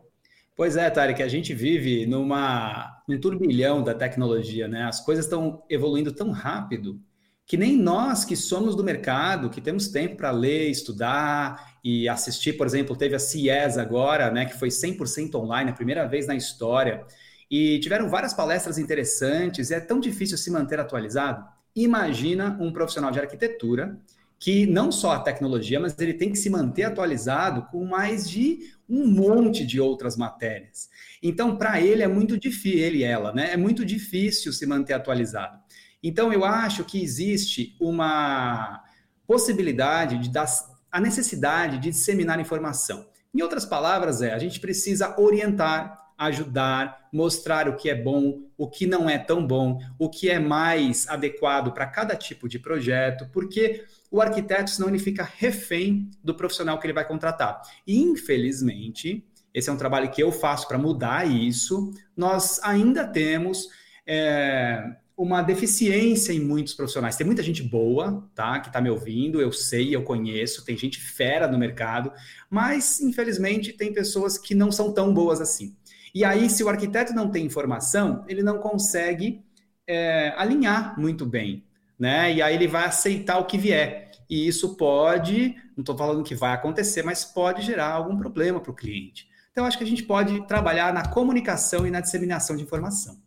Pois 0.54 0.76
é, 0.76 0.88
Tarek, 0.90 1.22
a 1.22 1.28
gente 1.28 1.54
vive 1.54 2.06
numa, 2.06 3.02
num 3.08 3.18
turbilhão 3.18 3.82
da 3.82 3.94
tecnologia, 3.94 4.68
né? 4.68 4.84
As 4.84 5.02
coisas 5.04 5.24
estão 5.24 5.62
evoluindo 5.68 6.12
tão 6.12 6.30
rápido 6.30 7.00
que 7.46 7.56
nem 7.56 7.76
nós 7.76 8.24
que 8.24 8.36
somos 8.36 8.76
do 8.76 8.84
mercado, 8.84 9.50
que 9.50 9.60
temos 9.60 9.88
tempo 9.88 10.16
para 10.16 10.30
ler, 10.30 10.70
estudar 10.70 11.76
e 11.84 12.08
assistir, 12.08 12.54
por 12.54 12.66
exemplo, 12.66 12.96
teve 12.96 13.14
a 13.14 13.18
CIES 13.18 13.76
agora, 13.78 14.30
né, 14.30 14.46
que 14.46 14.58
foi 14.58 14.70
100% 14.70 15.34
online, 15.34 15.70
a 15.70 15.74
primeira 15.74 16.06
vez 16.06 16.26
na 16.26 16.34
história, 16.34 17.04
e 17.50 17.78
tiveram 17.80 18.08
várias 18.08 18.32
palestras 18.32 18.78
interessantes, 18.78 19.70
e 19.70 19.74
é 19.74 19.80
tão 19.80 20.00
difícil 20.00 20.38
se 20.38 20.50
manter 20.50 20.78
atualizado. 20.80 21.44
Imagina 21.74 22.56
um 22.60 22.72
profissional 22.72 23.10
de 23.10 23.20
arquitetura 23.20 23.98
que 24.38 24.66
não 24.66 24.90
só 24.90 25.12
a 25.12 25.20
tecnologia, 25.20 25.78
mas 25.78 25.96
ele 26.00 26.14
tem 26.14 26.30
que 26.30 26.38
se 26.38 26.50
manter 26.50 26.84
atualizado 26.84 27.68
com 27.70 27.84
mais 27.84 28.28
de 28.28 28.72
um 28.92 29.06
monte 29.06 29.64
de 29.64 29.80
outras 29.80 30.18
matérias. 30.18 30.90
Então, 31.22 31.56
para 31.56 31.80
ele 31.80 32.02
é 32.02 32.08
muito 32.08 32.38
difícil, 32.38 32.78
ele 32.78 32.98
e 32.98 33.04
ela, 33.04 33.32
né? 33.32 33.50
É 33.50 33.56
muito 33.56 33.86
difícil 33.86 34.52
se 34.52 34.66
manter 34.66 34.92
atualizado. 34.92 35.58
Então, 36.02 36.30
eu 36.30 36.44
acho 36.44 36.84
que 36.84 37.02
existe 37.02 37.74
uma 37.80 38.84
possibilidade 39.26 40.18
de 40.18 40.28
dar 40.28 40.46
a 40.90 41.00
necessidade 41.00 41.78
de 41.78 41.88
disseminar 41.88 42.38
informação. 42.38 43.06
Em 43.34 43.40
outras 43.40 43.64
palavras, 43.64 44.20
é 44.20 44.34
a 44.34 44.38
gente 44.38 44.60
precisa 44.60 45.18
orientar, 45.18 45.98
ajudar, 46.18 47.08
mostrar 47.10 47.68
o 47.70 47.76
que 47.76 47.88
é 47.88 47.94
bom, 47.94 48.42
o 48.58 48.68
que 48.68 48.86
não 48.86 49.08
é 49.08 49.16
tão 49.16 49.46
bom, 49.46 49.78
o 49.98 50.10
que 50.10 50.28
é 50.28 50.38
mais 50.38 51.08
adequado 51.08 51.72
para 51.72 51.86
cada 51.86 52.14
tipo 52.14 52.46
de 52.46 52.58
projeto, 52.58 53.26
porque 53.32 53.84
o 54.12 54.20
arquiteto, 54.20 54.70
senão 54.70 54.90
ele 54.90 54.98
fica 54.98 55.26
refém 55.38 56.10
do 56.22 56.34
profissional 56.34 56.78
que 56.78 56.86
ele 56.86 56.92
vai 56.92 57.08
contratar. 57.08 57.62
E, 57.86 57.98
infelizmente, 57.98 59.24
esse 59.54 59.70
é 59.70 59.72
um 59.72 59.76
trabalho 59.78 60.10
que 60.10 60.22
eu 60.22 60.30
faço 60.30 60.68
para 60.68 60.76
mudar 60.76 61.26
isso, 61.26 61.90
nós 62.14 62.60
ainda 62.62 63.06
temos 63.06 63.68
é, 64.06 64.84
uma 65.16 65.40
deficiência 65.40 66.30
em 66.30 66.40
muitos 66.40 66.74
profissionais. 66.74 67.16
Tem 67.16 67.26
muita 67.26 67.42
gente 67.42 67.62
boa, 67.62 68.28
tá? 68.34 68.60
Que 68.60 68.68
está 68.68 68.82
me 68.82 68.90
ouvindo, 68.90 69.40
eu 69.40 69.50
sei, 69.50 69.96
eu 69.96 70.02
conheço, 70.02 70.62
tem 70.62 70.76
gente 70.76 71.00
fera 71.00 71.48
no 71.48 71.58
mercado, 71.58 72.12
mas 72.50 73.00
infelizmente 73.00 73.72
tem 73.72 73.94
pessoas 73.94 74.36
que 74.36 74.54
não 74.54 74.70
são 74.70 74.92
tão 74.92 75.14
boas 75.14 75.40
assim. 75.40 75.74
E 76.14 76.22
aí, 76.22 76.50
se 76.50 76.62
o 76.62 76.68
arquiteto 76.68 77.14
não 77.14 77.30
tem 77.30 77.46
informação, 77.46 78.26
ele 78.28 78.42
não 78.42 78.58
consegue 78.58 79.42
é, 79.86 80.34
alinhar 80.36 81.00
muito 81.00 81.24
bem, 81.24 81.64
né? 82.02 82.34
E 82.34 82.42
aí 82.42 82.56
ele 82.56 82.66
vai 82.66 82.84
aceitar 82.84 83.38
o 83.38 83.44
que 83.44 83.56
vier. 83.56 84.10
E 84.28 84.48
isso 84.48 84.76
pode, 84.76 85.54
não 85.76 85.82
estou 85.82 85.96
falando 85.96 86.24
que 86.24 86.34
vai 86.34 86.52
acontecer, 86.52 87.04
mas 87.04 87.24
pode 87.24 87.62
gerar 87.62 87.92
algum 87.92 88.18
problema 88.18 88.58
para 88.58 88.72
o 88.72 88.74
cliente. 88.74 89.30
Então, 89.52 89.64
acho 89.64 89.78
que 89.78 89.84
a 89.84 89.86
gente 89.86 90.02
pode 90.02 90.44
trabalhar 90.48 90.92
na 90.92 91.08
comunicação 91.08 91.86
e 91.86 91.92
na 91.92 92.00
disseminação 92.00 92.56
de 92.56 92.64
informação. 92.64 93.22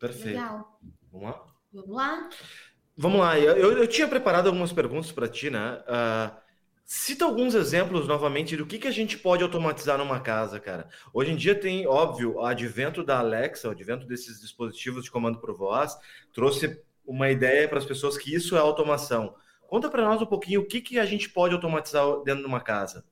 Perfeito. 0.00 0.28
Legal. 0.28 0.80
Vamos 1.12 1.28
lá? 1.28 1.44
Vamos 1.74 1.90
lá? 1.94 2.30
Vamos 2.96 3.20
lá. 3.20 3.38
Eu, 3.38 3.76
eu 3.76 3.86
tinha 3.86 4.08
preparado 4.08 4.46
algumas 4.46 4.72
perguntas 4.72 5.12
para 5.12 5.28
ti, 5.28 5.50
né? 5.50 5.78
Uh, 5.80 6.34
cita 6.86 7.26
alguns 7.26 7.54
exemplos 7.54 8.08
novamente 8.08 8.56
do 8.56 8.64
que, 8.64 8.78
que 8.78 8.88
a 8.88 8.92
gente 8.92 9.18
pode 9.18 9.42
automatizar 9.42 9.98
numa 9.98 10.20
casa, 10.20 10.58
cara. 10.58 10.88
Hoje 11.12 11.32
em 11.32 11.36
dia 11.36 11.54
tem, 11.54 11.86
óbvio, 11.86 12.36
o 12.36 12.46
advento 12.46 13.04
da 13.04 13.18
Alexa, 13.18 13.68
o 13.68 13.72
advento 13.72 14.06
desses 14.06 14.40
dispositivos 14.40 15.04
de 15.04 15.10
comando 15.10 15.38
por 15.38 15.54
voz, 15.54 15.98
trouxe 16.32 16.80
uma 17.06 17.30
ideia 17.30 17.68
para 17.68 17.78
as 17.78 17.84
pessoas 17.84 18.16
que 18.16 18.34
isso 18.34 18.56
é 18.56 18.58
automação. 18.58 19.34
Conta 19.66 19.88
para 19.88 20.04
nós 20.04 20.20
um 20.20 20.26
pouquinho 20.26 20.60
o 20.60 20.66
que, 20.66 20.80
que 20.80 20.98
a 20.98 21.04
gente 21.04 21.28
pode 21.28 21.54
automatizar 21.54 22.04
dentro 22.24 22.42
de 22.42 22.48
uma 22.48 22.60
casa. 22.60 23.04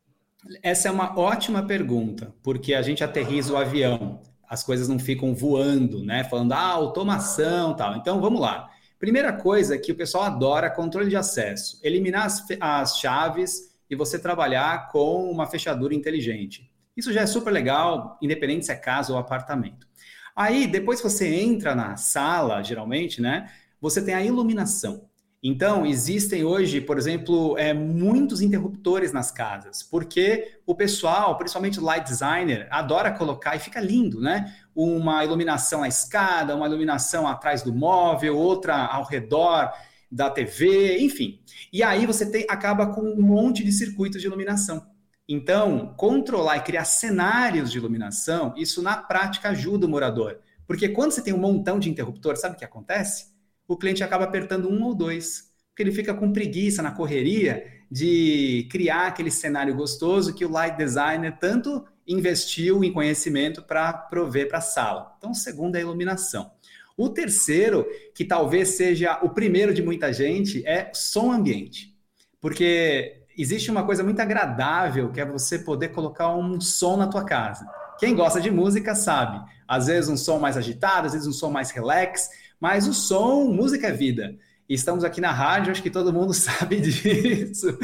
Essa 0.63 0.89
é 0.89 0.91
uma 0.91 1.19
ótima 1.19 1.67
pergunta, 1.67 2.35
porque 2.43 2.75
a 2.75 2.83
gente 2.83 3.05
aterriza 3.05 3.53
o 3.53 3.57
avião, 3.57 4.23
as 4.49 4.63
coisas 4.63 4.89
não 4.89 4.99
ficam 4.99 5.35
voando, 5.35 6.03
né? 6.05 6.25
Falando, 6.25 6.53
ah, 6.53 6.73
automação 6.73 7.75
tal. 7.75 7.97
Então, 7.97 8.21
vamos 8.21 8.41
lá. 8.41 8.69
Primeira 8.99 9.33
coisa 9.33 9.79
que 9.79 9.93
o 9.93 9.95
pessoal 9.95 10.25
adora 10.25 10.69
controle 10.69 11.09
de 11.09 11.17
acesso. 11.17 11.79
Eliminar 11.83 12.27
as, 12.27 12.45
as 12.61 12.99
chaves 12.99 13.71
e 13.89 13.97
você 13.97 14.19
trabalhar 14.19 14.89
com 14.89 15.31
uma 15.31 15.47
fechadura 15.47 15.95
inteligente. 15.95 16.71
Isso 16.97 17.13
já 17.13 17.23
é 17.23 17.27
super 17.27 17.51
legal, 17.51 18.19
independente 18.21 18.67
se 18.67 18.73
é 18.73 18.77
casa 18.77 19.13
ou 19.13 19.19
apartamento. 19.19 19.87
Aí, 20.35 20.67
depois 20.67 21.01
que 21.01 21.09
você 21.09 21.29
entra 21.29 21.75
na 21.75 21.97
sala, 21.97 22.63
geralmente, 22.63 23.21
né? 23.21 23.51
Você 23.81 24.03
tem 24.03 24.15
a 24.15 24.25
iluminação. 24.25 25.09
Então, 25.43 25.87
existem 25.87 26.45
hoje, 26.45 26.83
por 26.83 26.99
exemplo, 26.99 27.57
é, 27.57 27.73
muitos 27.73 28.43
interruptores 28.43 29.11
nas 29.11 29.31
casas, 29.31 29.83
porque 29.83 30.59
o 30.67 30.75
pessoal, 30.75 31.39
principalmente 31.39 31.81
o 31.81 31.83
light 31.83 32.07
designer, 32.07 32.69
adora 32.71 33.11
colocar 33.11 33.57
e 33.57 33.59
fica 33.59 33.81
lindo, 33.81 34.21
né? 34.21 34.55
Uma 34.75 35.25
iluminação 35.25 35.83
à 35.83 35.89
escada, 35.89 36.55
uma 36.55 36.67
iluminação 36.67 37.27
atrás 37.27 37.63
do 37.63 37.73
móvel, 37.73 38.37
outra 38.37 38.85
ao 38.85 39.05
redor 39.05 39.73
da 40.13 40.29
TV, 40.29 40.99
enfim. 40.99 41.41
E 41.73 41.83
aí 41.83 42.05
você 42.05 42.31
tem, 42.31 42.45
acaba 42.47 42.89
com 42.89 43.01
um 43.01 43.23
monte 43.23 43.65
de 43.65 43.73
circuitos 43.73 44.21
de 44.21 44.27
iluminação. 44.27 44.91
Então, 45.27 45.95
controlar 45.97 46.59
e 46.59 46.63
criar 46.63 46.85
cenários 46.85 47.71
de 47.71 47.79
iluminação, 47.79 48.53
isso 48.59 48.83
na 48.83 48.97
prática 48.97 49.51
ajuda 49.51 49.87
o 49.87 49.89
morador. 49.89 50.41
Porque 50.67 50.89
quando 50.89 51.13
você 51.13 51.23
tem 51.23 51.33
um 51.33 51.39
montão 51.39 51.79
de 51.79 51.89
interruptor, 51.89 52.37
sabe 52.37 52.57
o 52.57 52.59
que 52.59 52.65
acontece? 52.65 53.30
O 53.73 53.77
cliente 53.77 54.03
acaba 54.03 54.25
apertando 54.25 54.69
um 54.69 54.83
ou 54.83 54.93
dois, 54.93 55.53
porque 55.69 55.85
ele 55.85 55.93
fica 55.93 56.13
com 56.13 56.33
preguiça 56.33 56.83
na 56.83 56.91
correria 56.91 57.65
de 57.89 58.67
criar 58.69 59.07
aquele 59.07 59.31
cenário 59.31 59.75
gostoso 59.77 60.35
que 60.35 60.45
o 60.45 60.51
light 60.51 60.77
designer 60.77 61.39
tanto 61.39 61.85
investiu 62.07 62.83
em 62.83 62.93
conhecimento 62.93 63.63
para 63.63 63.93
prover 63.93 64.49
para 64.49 64.59
a 64.59 64.61
sala. 64.61 65.15
Então, 65.19 65.31
o 65.31 65.35
segundo 65.37 65.77
é 65.77 65.79
a 65.79 65.83
iluminação. 65.83 66.51
O 66.97 67.09
terceiro, 67.09 67.87
que 68.13 68.25
talvez 68.25 68.71
seja 68.71 69.21
o 69.23 69.31
primeiro 69.31 69.73
de 69.73 69.83
muita 69.83 70.13
gente, 70.13 70.67
é 70.67 70.91
som 70.93 71.31
ambiente. 71.31 71.97
Porque 72.41 73.23
existe 73.39 73.71
uma 73.71 73.85
coisa 73.85 74.03
muito 74.03 74.19
agradável 74.19 75.13
que 75.13 75.21
é 75.21 75.25
você 75.25 75.61
poder 75.61 75.91
colocar 75.91 76.35
um 76.35 76.61
som 76.61 76.97
na 76.97 77.07
tua 77.07 77.25
casa. 77.25 77.65
Quem 78.01 78.17
gosta 78.17 78.41
de 78.41 78.51
música 78.51 78.97
sabe. 78.97 79.41
Às 79.69 79.87
vezes 79.87 80.11
um 80.11 80.17
som 80.17 80.41
mais 80.41 80.57
agitado, 80.57 81.07
às 81.07 81.13
vezes 81.13 81.29
um 81.29 81.33
som 81.33 81.51
mais 81.51 81.71
relax, 81.71 82.29
mas 82.61 82.87
o 82.87 82.93
som, 82.93 83.47
música 83.47 83.89
é 83.89 83.93
vida. 83.93 84.37
Estamos 84.69 85.03
aqui 85.03 85.21
na 85.21 85.33
rádio, 85.33 85.73
acho 85.73 85.83
que 85.83 85.91
todo 85.91 86.13
mundo 86.13 86.33
sabe 86.35 86.81
disso. 86.81 87.77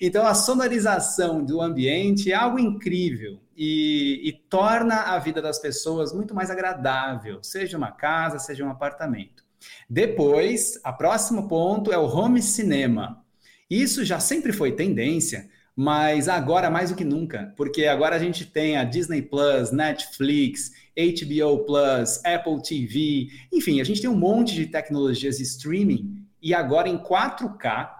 Então, 0.00 0.26
a 0.26 0.34
sonorização 0.34 1.44
do 1.44 1.60
ambiente 1.60 2.32
é 2.32 2.34
algo 2.34 2.58
incrível 2.58 3.38
e, 3.56 4.20
e 4.24 4.32
torna 4.32 5.02
a 5.02 5.18
vida 5.18 5.40
das 5.40 5.60
pessoas 5.60 6.12
muito 6.12 6.34
mais 6.34 6.50
agradável, 6.50 7.40
seja 7.42 7.76
uma 7.76 7.92
casa, 7.92 8.38
seja 8.40 8.64
um 8.64 8.70
apartamento. 8.70 9.44
Depois, 9.88 10.80
a 10.82 10.92
próximo 10.92 11.46
ponto 11.46 11.92
é 11.92 11.98
o 11.98 12.06
home 12.06 12.42
cinema. 12.42 13.24
Isso 13.70 14.04
já 14.04 14.18
sempre 14.18 14.52
foi 14.52 14.72
tendência, 14.72 15.48
mas 15.76 16.28
agora 16.28 16.68
mais 16.68 16.90
do 16.90 16.96
que 16.96 17.04
nunca, 17.04 17.54
porque 17.56 17.86
agora 17.86 18.16
a 18.16 18.18
gente 18.18 18.44
tem 18.44 18.76
a 18.76 18.84
Disney 18.84 19.22
Plus, 19.22 19.70
Netflix, 19.70 20.72
HBO 20.96 21.64
Plus, 21.64 22.20
Apple 22.24 22.62
TV, 22.62 23.28
enfim, 23.52 23.80
a 23.80 23.84
gente 23.84 24.00
tem 24.00 24.10
um 24.10 24.16
monte 24.16 24.54
de 24.54 24.66
tecnologias 24.66 25.38
de 25.38 25.42
streaming 25.44 26.24
e 26.40 26.54
agora 26.54 26.88
em 26.88 26.98
4K. 26.98 27.90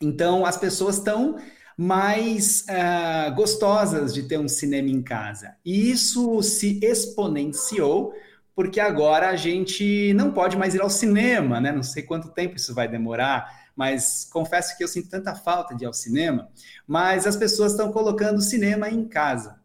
Então 0.00 0.46
as 0.46 0.56
pessoas 0.56 0.98
estão 0.98 1.36
mais 1.76 2.64
uh, 2.68 3.34
gostosas 3.34 4.12
de 4.12 4.24
ter 4.24 4.38
um 4.38 4.48
cinema 4.48 4.88
em 4.88 5.02
casa. 5.02 5.56
E 5.64 5.90
isso 5.90 6.42
se 6.42 6.78
exponenciou 6.82 8.12
porque 8.54 8.80
agora 8.80 9.30
a 9.30 9.36
gente 9.36 10.12
não 10.14 10.32
pode 10.32 10.56
mais 10.56 10.74
ir 10.74 10.82
ao 10.82 10.90
cinema, 10.90 11.60
né? 11.60 11.72
Não 11.72 11.82
sei 11.82 12.02
quanto 12.02 12.30
tempo 12.30 12.56
isso 12.56 12.74
vai 12.74 12.86
demorar 12.86 13.60
mas 13.80 14.28
confesso 14.30 14.76
que 14.76 14.84
eu 14.84 14.88
sinto 14.88 15.08
tanta 15.08 15.34
falta 15.34 15.74
de 15.74 15.84
ir 15.84 15.86
ao 15.86 15.92
cinema, 15.94 16.50
mas 16.86 17.26
as 17.26 17.34
pessoas 17.34 17.72
estão 17.72 17.90
colocando 17.90 18.36
o 18.36 18.42
cinema 18.42 18.90
em 18.90 19.08
casa. 19.08 19.59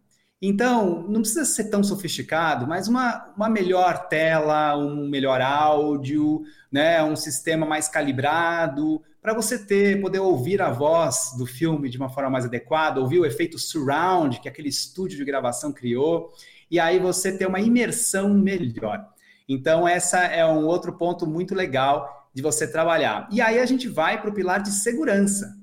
Então, 0.48 1.02
não 1.10 1.22
precisa 1.22 1.44
ser 1.44 1.72
tão 1.72 1.84
sofisticado, 1.84 2.68
mas 2.68 2.88
uma, 2.88 3.34
uma 3.36 3.50
melhor 3.50 4.08
tela, 4.08 4.78
um 4.78 5.10
melhor 5.10 5.42
áudio, 5.42 6.44
né, 6.72 7.04
um 7.04 7.16
sistema 7.16 7.66
mais 7.66 7.88
calibrado, 7.88 9.02
para 9.24 9.34
você 9.34 9.58
ter, 9.58 10.00
poder 10.00 10.20
ouvir 10.20 10.62
a 10.62 10.70
voz 10.70 11.34
do 11.36 11.48
filme 11.48 11.90
de 11.90 11.98
uma 11.98 12.10
forma 12.10 12.30
mais 12.30 12.46
adequada, 12.46 13.02
ouvir 13.02 13.18
o 13.18 13.26
efeito 13.26 13.58
surround 13.58 14.40
que 14.40 14.48
aquele 14.48 14.70
estúdio 14.70 15.18
de 15.18 15.26
gravação 15.26 15.74
criou, 15.74 16.32
e 16.70 16.80
aí 16.80 17.00
você 17.00 17.36
ter 17.36 17.48
uma 17.48 17.60
imersão 17.60 18.32
melhor. 18.32 19.04
Então, 19.50 19.88
essa 19.88 20.20
é 20.26 20.46
um 20.46 20.68
outro 20.68 20.94
ponto 20.94 21.26
muito 21.26 21.56
legal 21.56 22.30
de 22.32 22.44
você 22.44 22.72
trabalhar. 22.72 23.28
E 23.32 23.42
aí 23.42 23.58
a 23.58 23.66
gente 23.66 23.88
vai 23.88 24.22
para 24.22 24.30
o 24.30 24.34
pilar 24.34 24.62
de 24.62 24.70
segurança. 24.70 25.58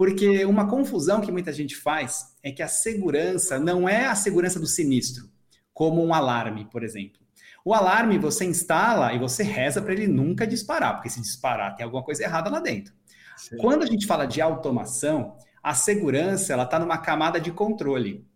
Porque 0.00 0.46
uma 0.46 0.66
confusão 0.66 1.20
que 1.20 1.30
muita 1.30 1.52
gente 1.52 1.76
faz 1.76 2.34
é 2.42 2.50
que 2.50 2.62
a 2.62 2.68
segurança 2.68 3.58
não 3.58 3.86
é 3.86 4.06
a 4.06 4.14
segurança 4.14 4.58
do 4.58 4.66
sinistro, 4.66 5.28
como 5.74 6.02
um 6.02 6.14
alarme, 6.14 6.64
por 6.72 6.82
exemplo. 6.82 7.20
O 7.62 7.74
alarme 7.74 8.16
você 8.16 8.46
instala 8.46 9.12
e 9.12 9.18
você 9.18 9.42
reza 9.42 9.82
para 9.82 9.92
ele 9.92 10.06
nunca 10.06 10.46
disparar, 10.46 10.94
porque 10.94 11.10
se 11.10 11.20
disparar 11.20 11.76
tem 11.76 11.84
alguma 11.84 12.02
coisa 12.02 12.24
errada 12.24 12.48
lá 12.48 12.60
dentro. 12.60 12.94
Sim. 13.36 13.58
Quando 13.58 13.82
a 13.82 13.86
gente 13.86 14.06
fala 14.06 14.24
de 14.24 14.40
automação, 14.40 15.36
a 15.62 15.74
segurança 15.74 16.54
ela 16.54 16.62
está 16.62 16.78
numa 16.78 16.96
camada 16.96 17.38
de 17.38 17.52
controle. 17.52 18.26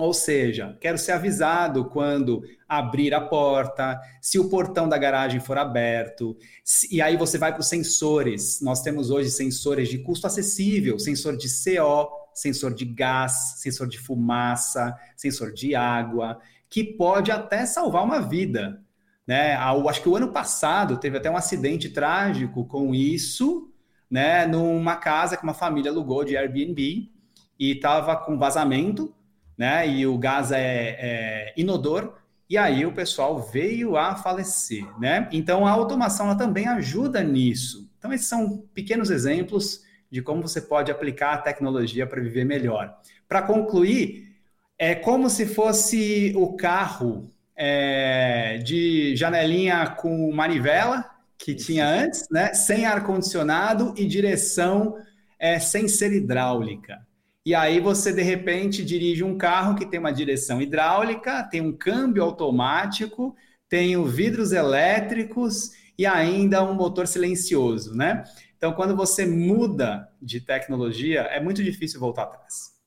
Ou 0.00 0.14
seja, 0.14 0.76
quero 0.80 0.96
ser 0.96 1.12
avisado 1.12 1.84
quando 1.84 2.42
abrir 2.66 3.12
a 3.12 3.20
porta, 3.20 4.00
se 4.20 4.38
o 4.38 4.48
portão 4.48 4.88
da 4.88 4.96
garagem 4.96 5.40
for 5.40 5.58
aberto, 5.58 6.36
se, 6.64 6.94
e 6.94 7.02
aí 7.02 7.16
você 7.18 7.36
vai 7.36 7.52
para 7.52 7.60
os 7.60 7.68
sensores. 7.68 8.60
Nós 8.62 8.80
temos 8.80 9.10
hoje 9.10 9.30
sensores 9.30 9.88
de 9.90 9.98
custo 9.98 10.26
acessível, 10.26 10.98
sensor 10.98 11.36
de 11.36 11.48
CO, 11.48 12.08
sensor 12.32 12.72
de 12.72 12.86
gás, 12.86 13.56
sensor 13.58 13.86
de 13.88 13.98
fumaça, 13.98 14.96
sensor 15.16 15.52
de 15.52 15.74
água, 15.74 16.40
que 16.68 16.82
pode 16.82 17.30
até 17.30 17.66
salvar 17.66 18.02
uma 18.02 18.20
vida. 18.20 18.82
Né? 19.26 19.54
Acho 19.54 20.00
que 20.02 20.08
o 20.08 20.16
ano 20.16 20.32
passado 20.32 20.96
teve 20.96 21.18
até 21.18 21.30
um 21.30 21.36
acidente 21.36 21.90
trágico 21.90 22.64
com 22.64 22.94
isso, 22.94 23.70
né? 24.10 24.46
Numa 24.46 24.96
casa 24.96 25.36
que 25.36 25.44
uma 25.44 25.54
família 25.54 25.90
alugou 25.90 26.24
de 26.24 26.36
Airbnb 26.36 27.10
e 27.58 27.72
estava 27.72 28.16
com 28.16 28.38
vazamento 28.38 29.14
né? 29.60 29.86
E 29.86 30.06
o 30.06 30.16
gás 30.16 30.50
é, 30.52 30.96
é 30.98 31.54
inodor, 31.54 32.14
e 32.48 32.56
aí 32.56 32.86
o 32.86 32.94
pessoal 32.94 33.38
veio 33.38 33.94
a 33.94 34.16
falecer, 34.16 34.86
né? 34.98 35.28
Então 35.30 35.66
a 35.66 35.70
automação 35.70 36.28
ela 36.28 36.34
também 36.34 36.66
ajuda 36.66 37.22
nisso. 37.22 37.86
Então 37.98 38.10
esses 38.10 38.26
são 38.26 38.64
pequenos 38.72 39.10
exemplos 39.10 39.82
de 40.10 40.22
como 40.22 40.40
você 40.40 40.62
pode 40.62 40.90
aplicar 40.90 41.34
a 41.34 41.38
tecnologia 41.38 42.06
para 42.06 42.22
viver 42.22 42.46
melhor. 42.46 42.96
Para 43.28 43.42
concluir, 43.42 44.34
é 44.78 44.94
como 44.94 45.28
se 45.28 45.44
fosse 45.44 46.32
o 46.34 46.56
carro 46.56 47.30
é, 47.54 48.56
de 48.64 49.14
janelinha 49.14 49.90
com 49.90 50.32
manivela 50.32 51.04
que 51.36 51.54
tinha 51.54 51.86
antes, 51.86 52.26
né? 52.30 52.54
Sem 52.54 52.86
ar 52.86 53.04
condicionado 53.04 53.92
e 53.94 54.06
direção 54.06 54.96
é, 55.38 55.58
sem 55.58 55.86
ser 55.86 56.14
hidráulica. 56.14 57.06
E 57.44 57.54
aí 57.54 57.80
você 57.80 58.12
de 58.12 58.22
repente 58.22 58.84
dirige 58.84 59.24
um 59.24 59.38
carro 59.38 59.74
que 59.74 59.86
tem 59.86 59.98
uma 59.98 60.12
direção 60.12 60.60
hidráulica, 60.60 61.42
tem 61.44 61.60
um 61.60 61.76
câmbio 61.76 62.22
automático, 62.22 63.34
tem 63.68 64.02
vidros 64.04 64.52
elétricos 64.52 65.70
e 65.96 66.04
ainda 66.04 66.62
um 66.62 66.74
motor 66.74 67.06
silencioso, 67.06 67.94
né? 67.94 68.24
Então, 68.56 68.74
quando 68.74 68.94
você 68.94 69.24
muda 69.24 70.06
de 70.20 70.38
tecnologia, 70.40 71.20
é 71.22 71.40
muito 71.40 71.62
difícil 71.62 71.98
voltar 71.98 72.24
atrás. 72.24 72.78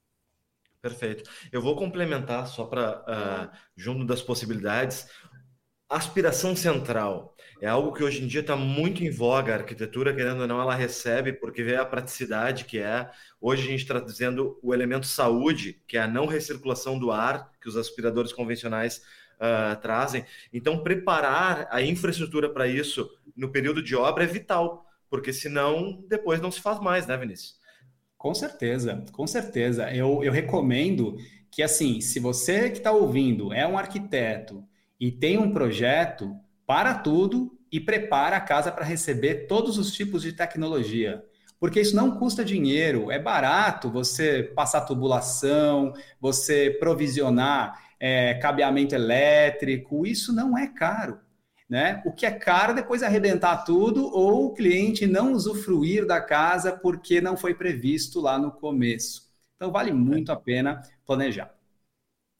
Perfeito. 0.79 1.29
Eu 1.51 1.61
vou 1.61 1.75
complementar 1.75 2.45
só 2.45 2.65
para 2.65 2.99
uh, 3.01 3.57
junto 3.75 4.05
das 4.05 4.21
possibilidades. 4.21 5.07
Aspiração 5.95 6.55
central 6.55 7.35
é 7.61 7.67
algo 7.67 7.93
que 7.93 8.03
hoje 8.03 8.21
em 8.21 8.27
dia 8.27 8.41
está 8.41 8.55
muito 8.55 9.03
em 9.03 9.09
voga. 9.09 9.53
A 9.53 9.57
arquitetura, 9.57 10.13
querendo 10.13 10.41
ou 10.41 10.47
não, 10.47 10.59
ela 10.59 10.75
recebe 10.75 11.31
porque 11.31 11.63
vê 11.63 11.77
a 11.77 11.85
praticidade 11.85 12.65
que 12.65 12.79
é. 12.79 13.09
Hoje 13.39 13.63
a 13.63 13.71
gente 13.71 13.83
está 13.83 13.99
dizendo 13.99 14.59
o 14.61 14.73
elemento 14.73 15.05
saúde, 15.05 15.81
que 15.87 15.97
é 15.97 16.01
a 16.01 16.07
não 16.07 16.25
recirculação 16.25 16.99
do 16.99 17.11
ar 17.11 17.51
que 17.61 17.69
os 17.69 17.77
aspiradores 17.77 18.33
convencionais 18.33 19.01
uh, 19.35 19.79
trazem. 19.81 20.25
Então, 20.51 20.83
preparar 20.83 21.67
a 21.71 21.81
infraestrutura 21.81 22.49
para 22.49 22.67
isso 22.67 23.09
no 23.35 23.49
período 23.49 23.81
de 23.81 23.95
obra 23.95 24.25
é 24.25 24.27
vital, 24.27 24.85
porque 25.09 25.31
senão 25.31 26.03
depois 26.09 26.41
não 26.41 26.51
se 26.51 26.59
faz 26.59 26.79
mais, 26.79 27.07
né, 27.07 27.15
Vinícius? 27.15 27.57
Com 28.17 28.33
certeza, 28.33 29.05
com 29.11 29.25
certeza. 29.25 29.89
Eu, 29.93 30.23
eu 30.23 30.31
recomendo 30.31 31.17
que, 31.51 31.63
assim, 31.63 32.01
se 32.01 32.19
você 32.19 32.69
que 32.69 32.77
está 32.77 32.91
ouvindo 32.91 33.53
é 33.53 33.65
um 33.65 33.77
arquiteto 33.77 34.67
e 35.03 35.11
tem 35.11 35.37
um 35.37 35.51
projeto, 35.51 36.33
para 36.65 36.93
tudo 36.93 37.59
e 37.69 37.77
prepara 37.77 38.37
a 38.37 38.39
casa 38.39 38.71
para 38.71 38.85
receber 38.85 39.47
todos 39.47 39.77
os 39.77 39.91
tipos 39.91 40.21
de 40.21 40.31
tecnologia. 40.31 41.21
Porque 41.59 41.81
isso 41.81 41.93
não 41.93 42.17
custa 42.17 42.45
dinheiro, 42.45 43.11
é 43.11 43.19
barato 43.19 43.91
você 43.91 44.43
passar 44.55 44.85
tubulação, 44.85 45.91
você 46.21 46.69
provisionar 46.79 47.77
é, 47.99 48.35
cabeamento 48.35 48.95
elétrico, 48.95 50.07
isso 50.07 50.31
não 50.31 50.57
é 50.57 50.67
caro. 50.67 51.19
Né? 51.69 52.01
O 52.05 52.13
que 52.13 52.25
é 52.25 52.31
caro 52.31 52.71
é 52.71 52.75
depois 52.75 53.03
arrebentar 53.03 53.65
tudo 53.65 54.05
ou 54.05 54.45
o 54.45 54.53
cliente 54.53 55.05
não 55.05 55.33
usufruir 55.33 56.07
da 56.07 56.21
casa 56.21 56.71
porque 56.71 57.19
não 57.19 57.35
foi 57.35 57.53
previsto 57.53 58.21
lá 58.21 58.39
no 58.39 58.53
começo. 58.53 59.23
Então 59.57 59.69
vale 59.69 59.91
muito 59.91 60.31
a 60.31 60.37
pena 60.37 60.81
planejar. 61.05 61.53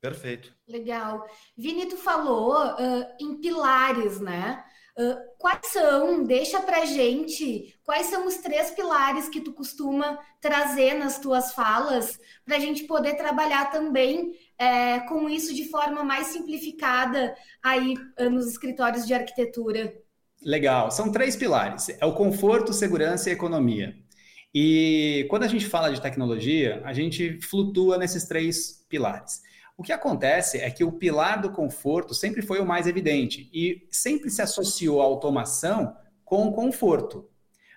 Perfeito. 0.03 0.53
Legal. 0.67 1.25
Vini, 1.57 1.86
tu 1.86 1.95
falou 1.95 2.57
uh, 2.57 3.05
em 3.22 3.39
pilares, 3.39 4.19
né? 4.19 4.62
Uh, 5.00 5.15
quais 5.38 5.65
são? 5.67 6.25
Deixa 6.25 6.60
pra 6.60 6.83
gente 6.83 7.74
quais 7.86 8.07
são 8.07 8.27
os 8.27 8.36
três 8.36 8.72
pilares 8.72 9.29
que 9.29 9.39
tu 9.39 9.53
costuma 9.53 10.19
trazer 10.41 10.95
nas 10.95 11.19
tuas 11.19 11.53
falas 11.53 12.19
para 12.43 12.57
a 12.57 12.60
gente 12.60 12.83
poder 12.83 13.15
trabalhar 13.15 13.72
também 13.72 14.38
é, 14.57 15.00
com 15.07 15.29
isso 15.29 15.53
de 15.53 15.69
forma 15.69 16.03
mais 16.03 16.27
simplificada 16.27 17.33
aí 17.63 17.95
nos 18.29 18.45
escritórios 18.48 19.07
de 19.07 19.13
arquitetura. 19.13 19.93
Legal. 20.43 20.91
São 20.91 21.13
três 21.13 21.38
pilares: 21.38 21.88
é 21.89 22.05
o 22.05 22.13
conforto, 22.13 22.74
segurança 22.74 23.29
e 23.29 23.33
economia. 23.33 23.95
E 24.53 25.25
quando 25.29 25.43
a 25.43 25.48
gente 25.48 25.65
fala 25.65 25.93
de 25.93 26.01
tecnologia, 26.01 26.81
a 26.83 26.91
gente 26.91 27.39
flutua 27.41 27.98
nesses 27.98 28.25
três 28.25 28.86
pilares. 28.89 29.41
O 29.75 29.83
que 29.83 29.91
acontece 29.91 30.59
é 30.59 30.69
que 30.69 30.83
o 30.83 30.91
pilar 30.91 31.41
do 31.41 31.51
conforto 31.51 32.13
sempre 32.13 32.41
foi 32.41 32.59
o 32.59 32.65
mais 32.65 32.85
evidente 32.85 33.49
e 33.53 33.87
sempre 33.89 34.29
se 34.29 34.41
associou 34.41 35.01
a 35.01 35.05
automação 35.05 35.95
com 36.23 36.51
conforto. 36.51 37.29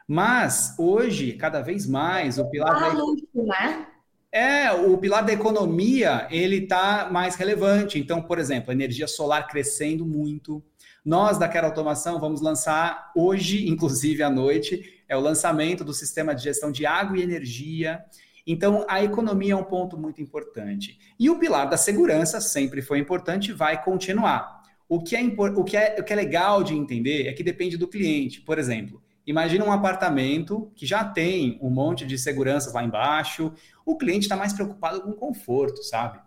Mas 0.07 0.75
hoje, 0.79 1.33
cada 1.33 1.63
vez 1.63 1.87
mais, 1.87 2.39
o 2.39 2.49
pilar 2.49 2.79
da... 2.79 2.89
luxo, 2.89 3.27
né? 3.35 3.87
É, 4.31 4.71
o 4.71 4.99
pilar 4.99 5.25
da 5.25 5.33
economia, 5.33 6.29
ele 6.31 6.59
está 6.59 7.09
mais 7.11 7.37
relevante. 7.37 7.99
Então, 7.99 8.21
por 8.21 8.39
exemplo, 8.39 8.71
energia 8.71 9.09
solar 9.09 9.49
crescendo 9.49 10.05
muito. 10.05 10.63
Nós 11.05 11.39
da 11.39 11.49
Quero 11.49 11.67
Automação 11.67 12.21
vamos 12.21 12.43
lançar 12.43 13.13
hoje, 13.17 13.67
inclusive 13.71 14.23
à 14.23 14.29
noite, 14.29 15.03
é 15.09 15.17
o 15.17 15.21
lançamento 15.21 15.83
do 15.83 15.95
sistema 15.95 16.35
de 16.35 16.43
gestão 16.43 16.71
de 16.71 16.85
água 16.85 17.17
e 17.17 17.23
energia. 17.23 18.05
Então, 18.47 18.85
a 18.89 19.03
economia 19.03 19.55
é 19.55 19.57
um 19.57 19.65
ponto 19.65 19.99
muito 19.99 20.23
importante. 20.23 20.99
E 21.19 21.29
o 21.29 21.39
pilar 21.39 21.69
da 21.69 21.77
segurança 21.77 22.41
sempre 22.41 22.81
foi 22.81 22.99
importante 22.99 23.51
e 23.51 23.55
vai 23.55 23.83
continuar. 23.83 24.63
O 24.89 25.03
que, 25.03 25.17
é, 25.17 25.23
o, 25.25 25.65
que 25.65 25.77
é, 25.77 25.97
o 25.99 26.05
que 26.05 26.13
é 26.13 26.17
legal 26.17 26.63
de 26.63 26.73
entender 26.73 27.27
é 27.27 27.33
que 27.33 27.43
depende 27.43 27.77
do 27.77 27.89
cliente. 27.89 28.41
Por 28.41 28.57
exemplo, 28.57 29.03
imagina 29.27 29.65
um 29.65 29.73
apartamento 29.73 30.71
que 30.77 30.87
já 30.87 31.03
tem 31.03 31.59
um 31.61 31.71
monte 31.71 32.07
de 32.07 32.17
seguranças 32.17 32.73
lá 32.73 32.85
embaixo, 32.85 33.53
o 33.85 33.97
cliente 33.97 34.27
está 34.27 34.37
mais 34.37 34.53
preocupado 34.53 35.01
com 35.03 35.13
conforto, 35.13 35.83
sabe? 35.83 36.21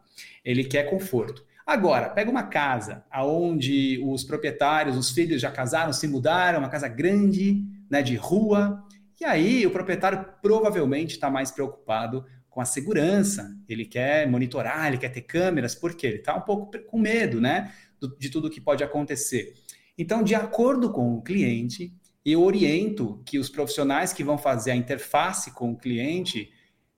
Ele 0.43 0.65
quer 0.65 0.89
conforto. 0.89 1.45
Agora, 1.65 2.09
pega 2.09 2.31
uma 2.31 2.43
casa 2.43 3.05
onde 3.15 4.01
os 4.03 4.23
proprietários, 4.23 4.97
os 4.97 5.11
filhos 5.11 5.39
já 5.39 5.51
casaram, 5.51 5.93
se 5.93 6.07
mudaram, 6.07 6.59
uma 6.59 6.67
casa 6.67 6.87
grande, 6.87 7.63
né, 7.89 8.01
de 8.01 8.15
rua, 8.15 8.83
e 9.19 9.25
aí 9.25 9.65
o 9.65 9.71
proprietário 9.71 10.25
provavelmente 10.41 11.11
está 11.11 11.29
mais 11.29 11.51
preocupado 11.51 12.25
com 12.49 12.61
a 12.61 12.65
segurança, 12.65 13.55
ele 13.67 13.85
quer 13.85 14.27
monitorar, 14.27 14.87
ele 14.87 14.97
quer 14.97 15.09
ter 15.09 15.21
câmeras, 15.21 15.75
porque 15.75 16.07
ele 16.07 16.17
está 16.17 16.35
um 16.35 16.41
pouco 16.41 16.71
com 16.87 16.99
medo, 16.99 17.39
né, 17.39 17.71
de 18.17 18.29
tudo 18.29 18.49
que 18.49 18.59
pode 18.59 18.83
acontecer. 18.83 19.53
Então, 19.97 20.23
de 20.23 20.33
acordo 20.33 20.91
com 20.91 21.15
o 21.15 21.21
cliente, 21.21 21.93
eu 22.25 22.41
oriento 22.41 23.21
que 23.25 23.37
os 23.37 23.49
profissionais 23.49 24.13
que 24.13 24.23
vão 24.23 24.37
fazer 24.37 24.71
a 24.71 24.75
interface 24.75 25.51
com 25.51 25.71
o 25.71 25.77
cliente 25.77 26.51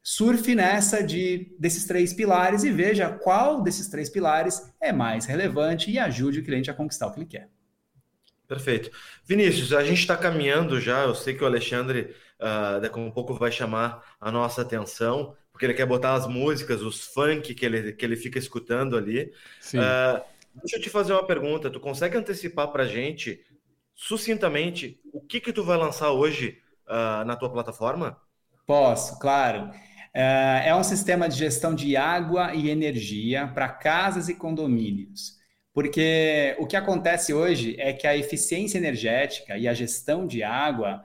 surfe 0.03 0.55
nessa 0.55 1.03
de 1.03 1.55
desses 1.59 1.85
três 1.85 2.13
pilares 2.13 2.63
e 2.63 2.71
veja 2.71 3.09
qual 3.09 3.61
desses 3.61 3.87
três 3.87 4.09
pilares 4.09 4.61
é 4.79 4.91
mais 4.91 5.25
relevante 5.25 5.91
e 5.91 5.99
ajude 5.99 6.39
o 6.39 6.43
cliente 6.43 6.71
a 6.71 6.73
conquistar 6.73 7.07
o 7.07 7.11
que 7.11 7.19
ele 7.19 7.27
quer. 7.27 7.49
Perfeito. 8.51 8.91
Vinícius, 9.23 9.71
a 9.71 9.81
gente 9.81 9.99
está 9.99 10.17
caminhando 10.17 10.77
já. 10.77 11.03
Eu 11.03 11.15
sei 11.15 11.33
que 11.33 11.41
o 11.41 11.47
Alexandre 11.47 12.13
uh, 12.37 12.81
daqui 12.81 12.99
a 12.99 13.01
um 13.01 13.09
pouco 13.09 13.33
vai 13.33 13.49
chamar 13.49 14.03
a 14.19 14.29
nossa 14.29 14.61
atenção, 14.61 15.37
porque 15.53 15.65
ele 15.65 15.73
quer 15.73 15.85
botar 15.85 16.15
as 16.15 16.27
músicas, 16.27 16.81
os 16.81 16.99
funk 17.01 17.55
que 17.55 17.65
ele, 17.65 17.93
que 17.93 18.03
ele 18.03 18.17
fica 18.17 18.37
escutando 18.37 18.97
ali. 18.97 19.31
Uh, 19.73 20.21
deixa 20.55 20.75
eu 20.75 20.81
te 20.81 20.89
fazer 20.89 21.13
uma 21.13 21.25
pergunta. 21.25 21.69
Tu 21.69 21.79
consegue 21.79 22.17
antecipar 22.17 22.67
para 22.73 22.83
a 22.83 22.87
gente, 22.87 23.39
sucintamente, 23.95 24.99
o 25.13 25.21
que 25.21 25.39
que 25.39 25.53
tu 25.53 25.63
vai 25.63 25.77
lançar 25.77 26.11
hoje 26.11 26.57
uh, 26.87 27.23
na 27.23 27.37
tua 27.37 27.49
plataforma? 27.49 28.17
Posso, 28.67 29.17
claro. 29.17 29.71
É 30.13 30.75
um 30.75 30.83
sistema 30.83 31.29
de 31.29 31.37
gestão 31.37 31.73
de 31.73 31.95
água 31.95 32.53
e 32.53 32.69
energia 32.69 33.47
para 33.47 33.69
casas 33.69 34.27
e 34.27 34.35
condomínios. 34.35 35.40
Porque 35.73 36.55
o 36.59 36.67
que 36.67 36.75
acontece 36.75 37.33
hoje 37.33 37.75
é 37.79 37.93
que 37.93 38.05
a 38.05 38.17
eficiência 38.17 38.77
energética 38.77 39.57
e 39.57 39.67
a 39.67 39.73
gestão 39.73 40.27
de 40.27 40.43
água, 40.43 41.03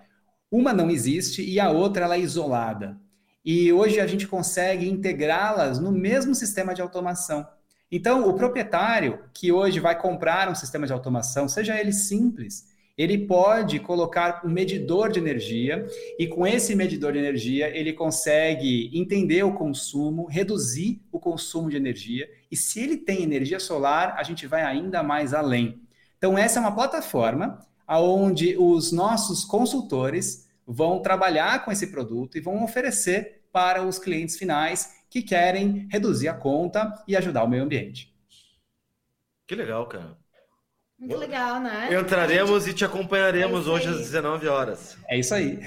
uma 0.51 0.73
não 0.73 0.91
existe 0.91 1.43
e 1.43 1.61
a 1.61 1.71
outra 1.71 2.05
ela 2.05 2.17
é 2.17 2.21
isolada. 2.21 2.99
E 3.45 3.73
hoje 3.73 4.01
a 4.01 4.07
gente 4.07 4.27
consegue 4.27 4.89
integrá-las 4.89 5.79
no 5.79 5.93
mesmo 5.93 6.35
sistema 6.35 6.75
de 6.75 6.83
automação. 6.83 7.47
Então, 7.91 8.29
o 8.29 8.35
proprietário 8.35 9.21
que 9.33 9.53
hoje 9.53 9.79
vai 9.79 9.97
comprar 9.97 10.51
um 10.51 10.55
sistema 10.55 10.87
de 10.87 10.93
automação, 10.93 11.49
seja 11.49 11.79
ele 11.79 11.93
simples, 11.93 12.67
ele 12.99 13.19
pode 13.19 13.79
colocar 13.79 14.43
um 14.45 14.49
medidor 14.49 15.13
de 15.13 15.21
energia 15.21 15.87
e 16.19 16.27
com 16.27 16.45
esse 16.47 16.75
medidor 16.75 17.13
de 17.13 17.19
energia 17.19 17.69
ele 17.69 17.93
consegue 17.93 18.91
entender 18.93 19.45
o 19.45 19.53
consumo, 19.53 20.27
reduzir 20.27 21.01
o 21.13 21.21
consumo 21.21 21.71
de 21.71 21.77
energia 21.77 22.29
e 22.51 22.57
se 22.57 22.81
ele 22.81 22.97
tem 22.97 23.23
energia 23.23 23.59
solar, 23.59 24.17
a 24.19 24.23
gente 24.23 24.47
vai 24.47 24.63
ainda 24.63 25.03
mais 25.03 25.35
além. 25.35 25.81
Então 26.19 26.37
essa 26.37 26.59
é 26.59 26.61
uma 26.61 26.75
plataforma 26.75 27.59
aonde 27.87 28.57
os 28.57 28.93
nossos 28.93 29.45
consultores 29.45 30.49
vão 30.67 31.01
trabalhar 31.01 31.65
com 31.65 31.71
esse 31.71 31.89
produto 31.89 32.37
e 32.37 32.41
vão 32.41 32.65
oferecer 32.65 33.43
para 33.53 33.83
os 33.83 33.99
clientes 33.99 34.37
finais 34.37 34.97
que 35.09 35.23
querem 35.23 35.87
reduzir 35.91 36.29
a 36.29 36.35
conta 36.35 36.93
e 37.07 37.17
ajudar 37.17 37.45
o 37.45 37.49
meio 37.49 37.63
ambiente. 37.63 38.15
Que 39.47 39.55
legal, 39.55 39.87
cara. 39.87 40.19
Muito 40.99 41.17
legal, 41.17 41.61
né? 41.61 41.89
Entraremos 41.95 42.65
gente... 42.65 42.75
e 42.75 42.79
te 42.79 42.85
acompanharemos 42.85 43.67
é 43.67 43.71
hoje 43.71 43.89
às 43.89 43.99
19 43.99 44.49
horas. 44.49 44.97
É 45.09 45.19
isso 45.19 45.35
aí. 45.35 45.61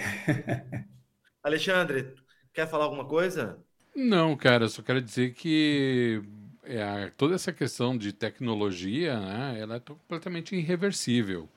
Alexandre, 1.42 2.14
quer 2.54 2.68
falar 2.68 2.86
alguma 2.86 3.06
coisa? 3.06 3.58
Não, 3.96 4.36
cara, 4.36 4.66
eu 4.66 4.70
só 4.70 4.82
quero 4.82 5.02
dizer 5.02 5.34
que 5.34 6.22
é, 6.70 7.12
toda 7.18 7.36
essa 7.36 7.52
questão 7.52 7.98
de 7.98 8.14
tecnologia, 8.14 9.20
né, 9.20 9.58
ela 9.60 9.76
é 9.78 9.80
completamente 9.80 10.56
irreversível. 10.56 11.50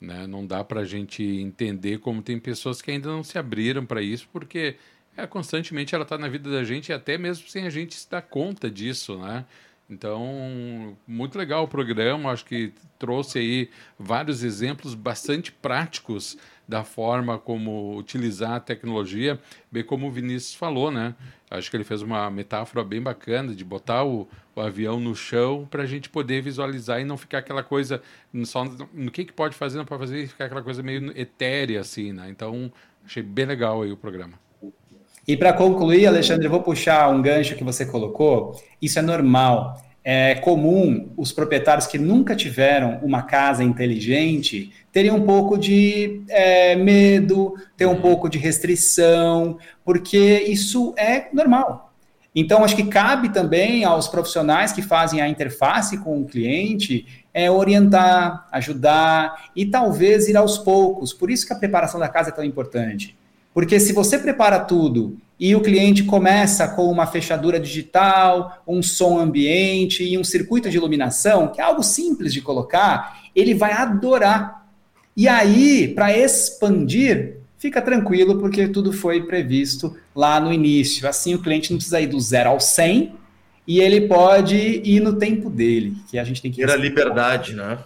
Né? 0.00 0.26
Não 0.26 0.46
dá 0.46 0.62
para 0.62 0.80
a 0.80 0.84
gente 0.84 1.22
entender 1.22 1.98
como 1.98 2.22
tem 2.22 2.38
pessoas 2.38 2.80
que 2.82 2.90
ainda 2.90 3.08
não 3.08 3.24
se 3.24 3.38
abriram 3.38 3.84
para 3.84 4.02
isso, 4.02 4.28
porque 4.32 4.76
é, 5.16 5.26
constantemente 5.26 5.94
ela 5.94 6.04
está 6.04 6.16
na 6.18 6.28
vida 6.28 6.50
da 6.50 6.62
gente, 6.62 6.92
até 6.92 7.18
mesmo 7.18 7.48
sem 7.48 7.66
a 7.66 7.70
gente 7.70 7.94
se 7.94 8.08
dar 8.08 8.22
conta 8.22 8.70
disso, 8.70 9.18
né? 9.18 9.44
Então, 9.90 10.96
muito 11.06 11.38
legal 11.38 11.64
o 11.64 11.68
programa, 11.68 12.30
acho 12.30 12.44
que 12.44 12.74
trouxe 12.98 13.38
aí 13.38 13.70
vários 13.98 14.42
exemplos 14.44 14.94
bastante 14.94 15.50
práticos 15.50 16.36
da 16.68 16.84
forma 16.84 17.38
como 17.38 17.96
utilizar 17.96 18.52
a 18.52 18.60
tecnologia, 18.60 19.40
bem 19.72 19.82
como 19.82 20.06
o 20.06 20.10
Vinícius 20.10 20.54
falou, 20.54 20.90
né? 20.90 21.14
Acho 21.50 21.70
que 21.70 21.76
ele 21.78 21.84
fez 21.84 22.02
uma 22.02 22.30
metáfora 22.30 22.84
bem 22.84 23.00
bacana 23.00 23.54
de 23.54 23.64
botar 23.64 24.04
o, 24.04 24.28
o 24.54 24.60
avião 24.60 25.00
no 25.00 25.16
chão 25.16 25.66
para 25.70 25.84
a 25.84 25.86
gente 25.86 26.10
poder 26.10 26.42
visualizar 26.42 27.00
e 27.00 27.04
não 27.04 27.16
ficar 27.16 27.38
aquela 27.38 27.62
coisa 27.62 28.02
só 28.44 28.64
no 28.92 29.10
que, 29.10 29.24
que 29.24 29.32
pode 29.32 29.56
fazer, 29.56 29.78
não 29.78 29.86
pode 29.86 30.00
fazer, 30.00 30.24
e 30.24 30.26
ficar 30.26 30.44
aquela 30.44 30.62
coisa 30.62 30.82
meio 30.82 31.10
etérea 31.18 31.80
assim, 31.80 32.12
né? 32.12 32.28
Então, 32.28 32.70
achei 33.02 33.22
bem 33.22 33.46
legal 33.46 33.82
aí 33.82 33.90
o 33.90 33.96
programa. 33.96 34.34
E 35.26 35.36
para 35.36 35.54
concluir, 35.54 36.06
Alexandre, 36.06 36.46
eu 36.46 36.50
vou 36.50 36.62
puxar 36.62 37.08
um 37.08 37.20
gancho 37.22 37.54
que 37.54 37.64
você 37.64 37.86
colocou. 37.86 38.58
Isso 38.80 38.98
é 38.98 39.02
normal. 39.02 39.78
É 40.10 40.36
comum 40.36 41.10
os 41.18 41.32
proprietários 41.32 41.86
que 41.86 41.98
nunca 41.98 42.34
tiveram 42.34 42.98
uma 43.02 43.24
casa 43.24 43.62
inteligente 43.62 44.72
terem 44.90 45.10
um 45.10 45.26
pouco 45.26 45.58
de 45.58 46.22
é, 46.30 46.74
medo, 46.76 47.54
ter 47.76 47.84
um 47.84 47.90
uhum. 47.90 48.00
pouco 48.00 48.26
de 48.26 48.38
restrição, 48.38 49.58
porque 49.84 50.44
isso 50.48 50.94
é 50.96 51.28
normal. 51.30 51.92
Então, 52.34 52.64
acho 52.64 52.74
que 52.74 52.84
cabe 52.84 53.28
também 53.28 53.84
aos 53.84 54.08
profissionais 54.08 54.72
que 54.72 54.80
fazem 54.80 55.20
a 55.20 55.28
interface 55.28 55.98
com 55.98 56.22
o 56.22 56.24
cliente 56.24 57.04
é, 57.34 57.50
orientar, 57.50 58.48
ajudar 58.50 59.50
e 59.54 59.66
talvez 59.66 60.26
ir 60.26 60.38
aos 60.38 60.56
poucos. 60.56 61.12
Por 61.12 61.30
isso 61.30 61.46
que 61.46 61.52
a 61.52 61.56
preparação 61.56 62.00
da 62.00 62.08
casa 62.08 62.30
é 62.30 62.32
tão 62.32 62.44
importante. 62.44 63.14
Porque 63.52 63.78
se 63.78 63.92
você 63.92 64.18
prepara 64.18 64.58
tudo 64.58 65.18
e 65.38 65.54
o 65.54 65.60
cliente 65.60 66.02
começa 66.02 66.66
com 66.68 66.90
uma 66.90 67.06
fechadura 67.06 67.60
digital, 67.60 68.62
um 68.66 68.82
som 68.82 69.18
ambiente 69.18 70.02
e 70.02 70.18
um 70.18 70.24
circuito 70.24 70.68
de 70.68 70.76
iluminação, 70.76 71.48
que 71.48 71.60
é 71.60 71.64
algo 71.64 71.82
simples 71.82 72.32
de 72.32 72.40
colocar, 72.40 73.22
ele 73.34 73.54
vai 73.54 73.72
adorar. 73.72 74.66
E 75.16 75.28
aí, 75.28 75.88
para 75.94 76.16
expandir, 76.16 77.36
fica 77.56 77.80
tranquilo, 77.80 78.38
porque 78.38 78.68
tudo 78.68 78.92
foi 78.92 79.22
previsto 79.22 79.96
lá 80.14 80.40
no 80.40 80.52
início. 80.52 81.08
Assim, 81.08 81.34
o 81.34 81.42
cliente 81.42 81.70
não 81.70 81.78
precisa 81.78 82.00
ir 82.00 82.08
do 82.08 82.20
zero 82.20 82.50
ao 82.50 82.60
100 82.60 83.12
e 83.66 83.80
ele 83.80 84.02
pode 84.02 84.56
ir 84.56 85.00
no 85.00 85.14
tempo 85.14 85.50
dele, 85.50 85.94
que 86.10 86.18
a 86.18 86.24
gente 86.24 86.40
tem 86.40 86.50
que... 86.50 86.64
Ter 86.64 86.70
a 86.70 86.76
liberdade, 86.76 87.54
né? 87.54 87.78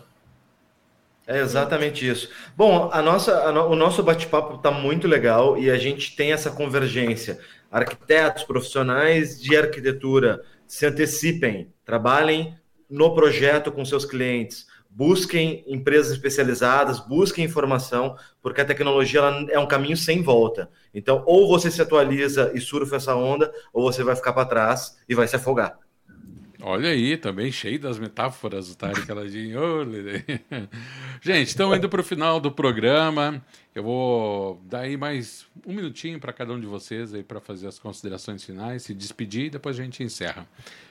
É 1.27 1.39
exatamente 1.39 2.09
isso. 2.09 2.29
Bom, 2.57 2.91
a 2.93 3.01
nossa, 3.01 3.45
a 3.45 3.53
no, 3.53 3.69
o 3.69 3.77
nosso 3.77 4.03
bate-papo 4.03 4.57
está 4.57 4.71
muito 4.71 5.07
legal 5.07 5.57
e 5.57 5.71
a 5.71 5.79
gente 5.79 6.17
tem 6.17 6.33
essa 6.33 6.51
convergência. 6.51 7.39
Arquitetos, 7.71 8.43
profissionais 8.43 9.41
de 9.41 9.57
arquitetura, 9.57 10.43
se 10.67 10.85
antecipem, 10.85 11.73
trabalhem 11.85 12.57
no 12.91 13.15
projeto 13.15 13.71
com 13.71 13.85
seus 13.85 14.05
clientes, 14.05 14.67
busquem 14.91 15.65
empresas 15.67 16.13
especializadas, 16.13 16.99
busquem 16.99 17.45
informação, 17.45 18.17
porque 18.43 18.61
a 18.61 18.65
tecnologia 18.65 19.21
é 19.51 19.59
um 19.59 19.67
caminho 19.67 19.97
sem 19.97 20.23
volta. 20.23 20.69
Então, 20.93 21.23
ou 21.25 21.49
você 21.49 21.71
se 21.71 21.81
atualiza 21.81 22.51
e 22.55 22.61
surfa 22.61 22.97
essa 22.97 23.15
onda, 23.15 23.51
ou 23.73 23.83
você 23.91 24.03
vai 24.03 24.15
ficar 24.15 24.33
para 24.33 24.45
trás 24.45 24.99
e 25.09 25.15
vai 25.15 25.27
se 25.27 25.37
afogar. 25.37 25.79
Olha 26.65 26.91
aí, 26.91 27.17
também 27.17 27.51
cheio 27.51 27.77
das 27.77 27.99
metáforas 27.99 28.69
do 28.69 28.77
Tarek 28.77 29.11
Aladim. 29.11 29.51
Gente, 31.21 31.49
estamos 31.49 31.77
indo 31.77 31.89
para 31.89 32.01
o 32.01 32.05
final 32.05 32.39
do 32.39 32.53
programa. 32.53 33.43
Eu 33.75 33.83
vou 33.83 34.61
dar 34.65 34.83
aí 34.83 34.97
mais 34.97 35.45
um 35.67 35.73
minutinho 35.73 36.21
para 36.21 36.33
cada 36.33 36.53
um 36.53 36.61
de 36.61 36.67
vocês 36.67 37.13
aí 37.13 37.25
para 37.25 37.41
fazer 37.41 37.67
as 37.67 37.81
considerações 37.81 38.45
finais, 38.45 38.85
se 38.85 38.95
despedir 38.95 39.47
e 39.47 39.51
depois 39.51 39.77
a 39.77 39.83
gente 39.83 40.05
encerra. 40.05 40.47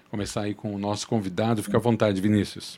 Começar 0.10 0.42
aí 0.42 0.54
com 0.54 0.76
o 0.76 0.78
nosso 0.78 1.08
convidado. 1.08 1.64
Fica 1.64 1.78
à 1.78 1.80
vontade, 1.80 2.20
Vinícius. 2.20 2.78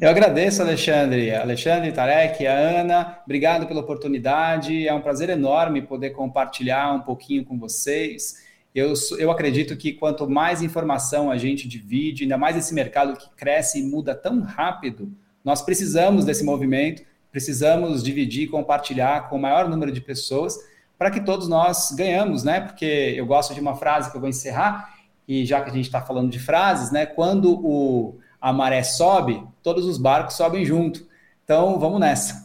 Eu 0.00 0.08
agradeço, 0.08 0.62
Alexandre. 0.62 1.34
Alexandre, 1.34 1.92
Tarek, 1.92 2.46
a 2.46 2.54
Ana, 2.54 3.18
obrigado 3.26 3.66
pela 3.66 3.80
oportunidade. 3.80 4.88
É 4.88 4.94
um 4.94 5.02
prazer 5.02 5.28
enorme 5.28 5.82
poder 5.82 6.10
compartilhar 6.10 6.94
um 6.94 7.00
pouquinho 7.00 7.44
com 7.44 7.58
vocês. 7.58 8.41
Eu, 8.74 8.94
eu 9.18 9.30
acredito 9.30 9.76
que 9.76 9.92
quanto 9.92 10.28
mais 10.28 10.62
informação 10.62 11.30
a 11.30 11.36
gente 11.36 11.68
divide, 11.68 12.22
ainda 12.22 12.38
mais 12.38 12.56
esse 12.56 12.72
mercado 12.72 13.16
que 13.16 13.28
cresce 13.36 13.80
e 13.80 13.82
muda 13.82 14.14
tão 14.14 14.40
rápido, 14.40 15.12
nós 15.44 15.60
precisamos 15.60 16.24
desse 16.24 16.42
movimento, 16.44 17.02
precisamos 17.30 18.02
dividir, 18.02 18.48
compartilhar 18.48 19.28
com 19.28 19.36
o 19.36 19.40
maior 19.40 19.68
número 19.68 19.92
de 19.92 20.00
pessoas 20.00 20.56
para 20.98 21.10
que 21.10 21.20
todos 21.20 21.48
nós 21.48 21.90
ganhamos, 21.92 22.44
né? 22.44 22.60
Porque 22.60 23.14
eu 23.16 23.26
gosto 23.26 23.52
de 23.52 23.60
uma 23.60 23.74
frase 23.74 24.10
que 24.10 24.16
eu 24.16 24.20
vou 24.20 24.30
encerrar, 24.30 24.94
e 25.26 25.44
já 25.44 25.60
que 25.60 25.68
a 25.68 25.72
gente 25.72 25.86
está 25.86 26.00
falando 26.00 26.30
de 26.30 26.38
frases, 26.38 26.92
né? 26.92 27.06
Quando 27.06 27.54
o, 27.54 28.18
a 28.40 28.52
maré 28.52 28.82
sobe, 28.82 29.42
todos 29.62 29.84
os 29.84 29.98
barcos 29.98 30.34
sobem 30.34 30.64
junto. 30.64 31.06
Então, 31.44 31.78
vamos 31.78 31.98
nessa. 31.98 32.41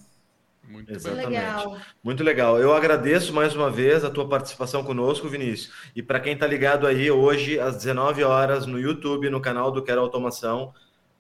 Muito 0.67 0.93
Exatamente. 0.93 1.29
Legal. 1.29 1.77
Muito 2.03 2.23
legal. 2.23 2.59
Eu 2.59 2.73
agradeço 2.73 3.33
mais 3.33 3.55
uma 3.55 3.71
vez 3.71 4.03
a 4.03 4.09
tua 4.09 4.27
participação 4.27 4.83
conosco, 4.83 5.29
Vinícius. 5.29 5.71
E 5.95 6.03
para 6.03 6.19
quem 6.19 6.33
está 6.33 6.45
ligado 6.45 6.85
aí 6.85 7.09
hoje 7.09 7.57
às 7.59 7.77
19 7.77 8.23
horas 8.23 8.65
no 8.65 8.77
YouTube, 8.77 9.29
no 9.29 9.39
canal 9.39 9.71
do 9.71 9.81
Quero 9.81 10.01
Automação, 10.01 10.73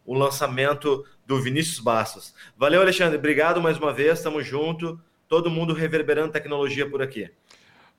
o 0.05 0.13
lançamento 0.13 1.05
do 1.25 1.41
Vinícius 1.41 1.79
Bastos. 1.79 2.33
Valeu, 2.57 2.81
Alexandre. 2.81 3.17
Obrigado 3.17 3.61
mais 3.61 3.77
uma 3.77 3.93
vez. 3.93 4.19
Estamos 4.19 4.45
junto. 4.45 4.99
Todo 5.29 5.49
mundo 5.49 5.73
reverberando 5.73 6.31
tecnologia 6.31 6.89
por 6.89 7.01
aqui. 7.01 7.29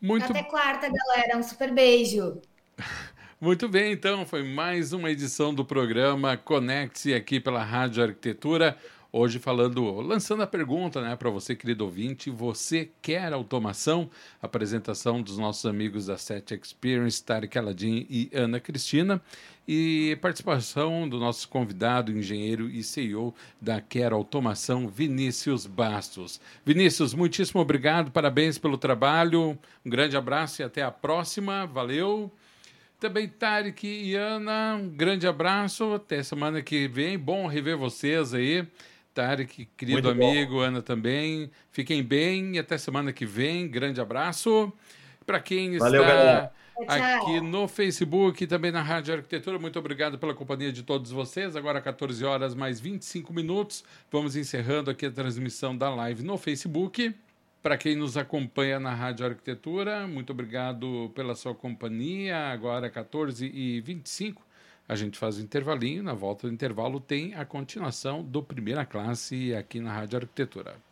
Muito... 0.01 0.27
Até 0.27 0.43
quarta, 0.43 0.89
galera. 0.89 1.37
Um 1.37 1.43
super 1.43 1.73
beijo. 1.73 2.41
Muito 3.41 3.69
bem, 3.69 3.93
então, 3.93 4.27
foi 4.27 4.43
mais 4.43 4.93
uma 4.93 5.13
edição 5.13 5.55
do 5.55 5.65
programa 5.65 6.37
Conecte-se 6.37 7.15
aqui 7.15 7.39
pela 7.39 7.63
Rádio 7.63 8.03
Arquitetura. 8.03 8.77
Hoje 9.11 9.39
falando, 9.39 10.03
lançando 10.03 10.43
a 10.43 10.47
pergunta, 10.47 11.01
né, 11.01 11.17
para 11.17 11.31
você, 11.31 11.57
querido 11.57 11.83
ouvinte, 11.83 12.29
você 12.29 12.91
quer 13.01 13.33
automação? 13.33 14.11
Apresentação 14.43 15.23
dos 15.23 15.39
nossos 15.39 15.65
amigos 15.65 16.07
da 16.07 16.19
Set 16.19 16.53
Experience, 16.53 17.25
Tarek 17.25 17.57
Aladim 17.57 18.07
e 18.11 18.29
Ana 18.35 18.61
Cristina, 18.61 19.19
e 19.67 20.19
participação 20.21 21.09
do 21.09 21.19
nosso 21.19 21.49
convidado, 21.49 22.13
engenheiro 22.13 22.69
e 22.69 22.83
CEO 22.83 23.35
da 23.59 23.81
Quer 23.81 24.13
Automação, 24.13 24.87
Vinícius 24.87 25.65
Bastos. 25.67 26.39
Vinícius, 26.63 27.15
muitíssimo 27.15 27.63
obrigado, 27.63 28.11
parabéns 28.11 28.59
pelo 28.59 28.77
trabalho, 28.77 29.59
um 29.87 29.91
grande 29.91 30.19
abraço 30.19 30.61
e 30.61 30.65
até 30.65 30.83
a 30.83 30.91
próxima, 30.91 31.65
valeu! 31.67 32.31
Também 33.01 33.27
Tarek 33.27 33.87
e 33.87 34.15
Ana, 34.15 34.75
um 34.75 34.91
grande 34.91 35.27
abraço, 35.27 35.95
até 35.95 36.23
semana 36.23 36.61
que 36.61 36.87
vem, 36.87 37.19
bom 37.19 37.47
rever 37.47 37.79
vocês 37.79 38.35
aí. 38.35 38.67
Tarek, 39.19 39.69
querido 39.77 40.01
Muito 40.01 40.25
amigo, 40.25 40.53
bom. 40.53 40.61
Ana 40.61 40.81
também. 40.81 41.51
Fiquem 41.73 42.05
bem 42.05 42.55
e 42.55 42.59
até 42.61 42.79
semana 42.79 43.13
que 43.13 43.27
vem. 43.27 43.67
Grande 43.67 44.01
abraço. 44.01 44.73
Para 45.27 45.41
quem 45.41 45.77
Valeu, 45.77 46.03
está 46.03 46.15
galera. 46.15 46.53
aqui 47.17 47.41
no 47.41 47.67
Facebook 47.67 48.45
e 48.45 48.47
também 48.47 48.71
na 48.71 48.81
Rádio 48.81 49.15
Arquitetura, 49.15 49.59
muito 49.59 49.77
obrigado 49.77 50.21
pela 50.21 50.33
companhia 50.35 50.71
de 50.71 50.85
todos 50.85 51.11
vocês. 51.11 51.57
Agora 51.57 51.81
14 51.81 52.25
horas 52.25 52.55
mais 52.55 52.79
25 52.79 53.33
minutos. 53.33 53.83
Vamos 54.09 54.37
encerrando 54.37 54.89
aqui 54.89 55.07
a 55.07 55.11
transmissão 55.11 55.77
da 55.77 55.93
live 55.93 56.23
no 56.23 56.39
Facebook. 56.39 57.13
Para 57.61 57.77
quem 57.77 57.97
nos 57.97 58.17
acompanha 58.17 58.79
na 58.79 58.95
Rádio 58.95 59.27
Arquitetura, 59.27 60.07
muito 60.07 60.31
obrigado 60.31 61.11
pela 61.13 61.35
sua 61.35 61.57
companhia. 61.57 62.53
Agora 62.53 62.89
14 62.89 63.51
e 63.53 63.81
25 63.81 64.48
a 64.89 64.97
gente 64.97 65.19
faz 65.19 65.37
o 65.37 65.43
intervalinho, 65.43 66.03
na 66.03 66.15
volta 66.15 66.49
do 66.49 66.53
intervalo 66.53 66.99
tem 66.99 67.35
a 67.35 67.45
continuação 67.45 68.25
do 68.25 68.43
Primeira 68.43 68.87
Classe 68.87 69.55
aqui 69.55 69.81
na 69.81 69.93
Rádio 69.93 70.21
Arquitetura. 70.21 70.88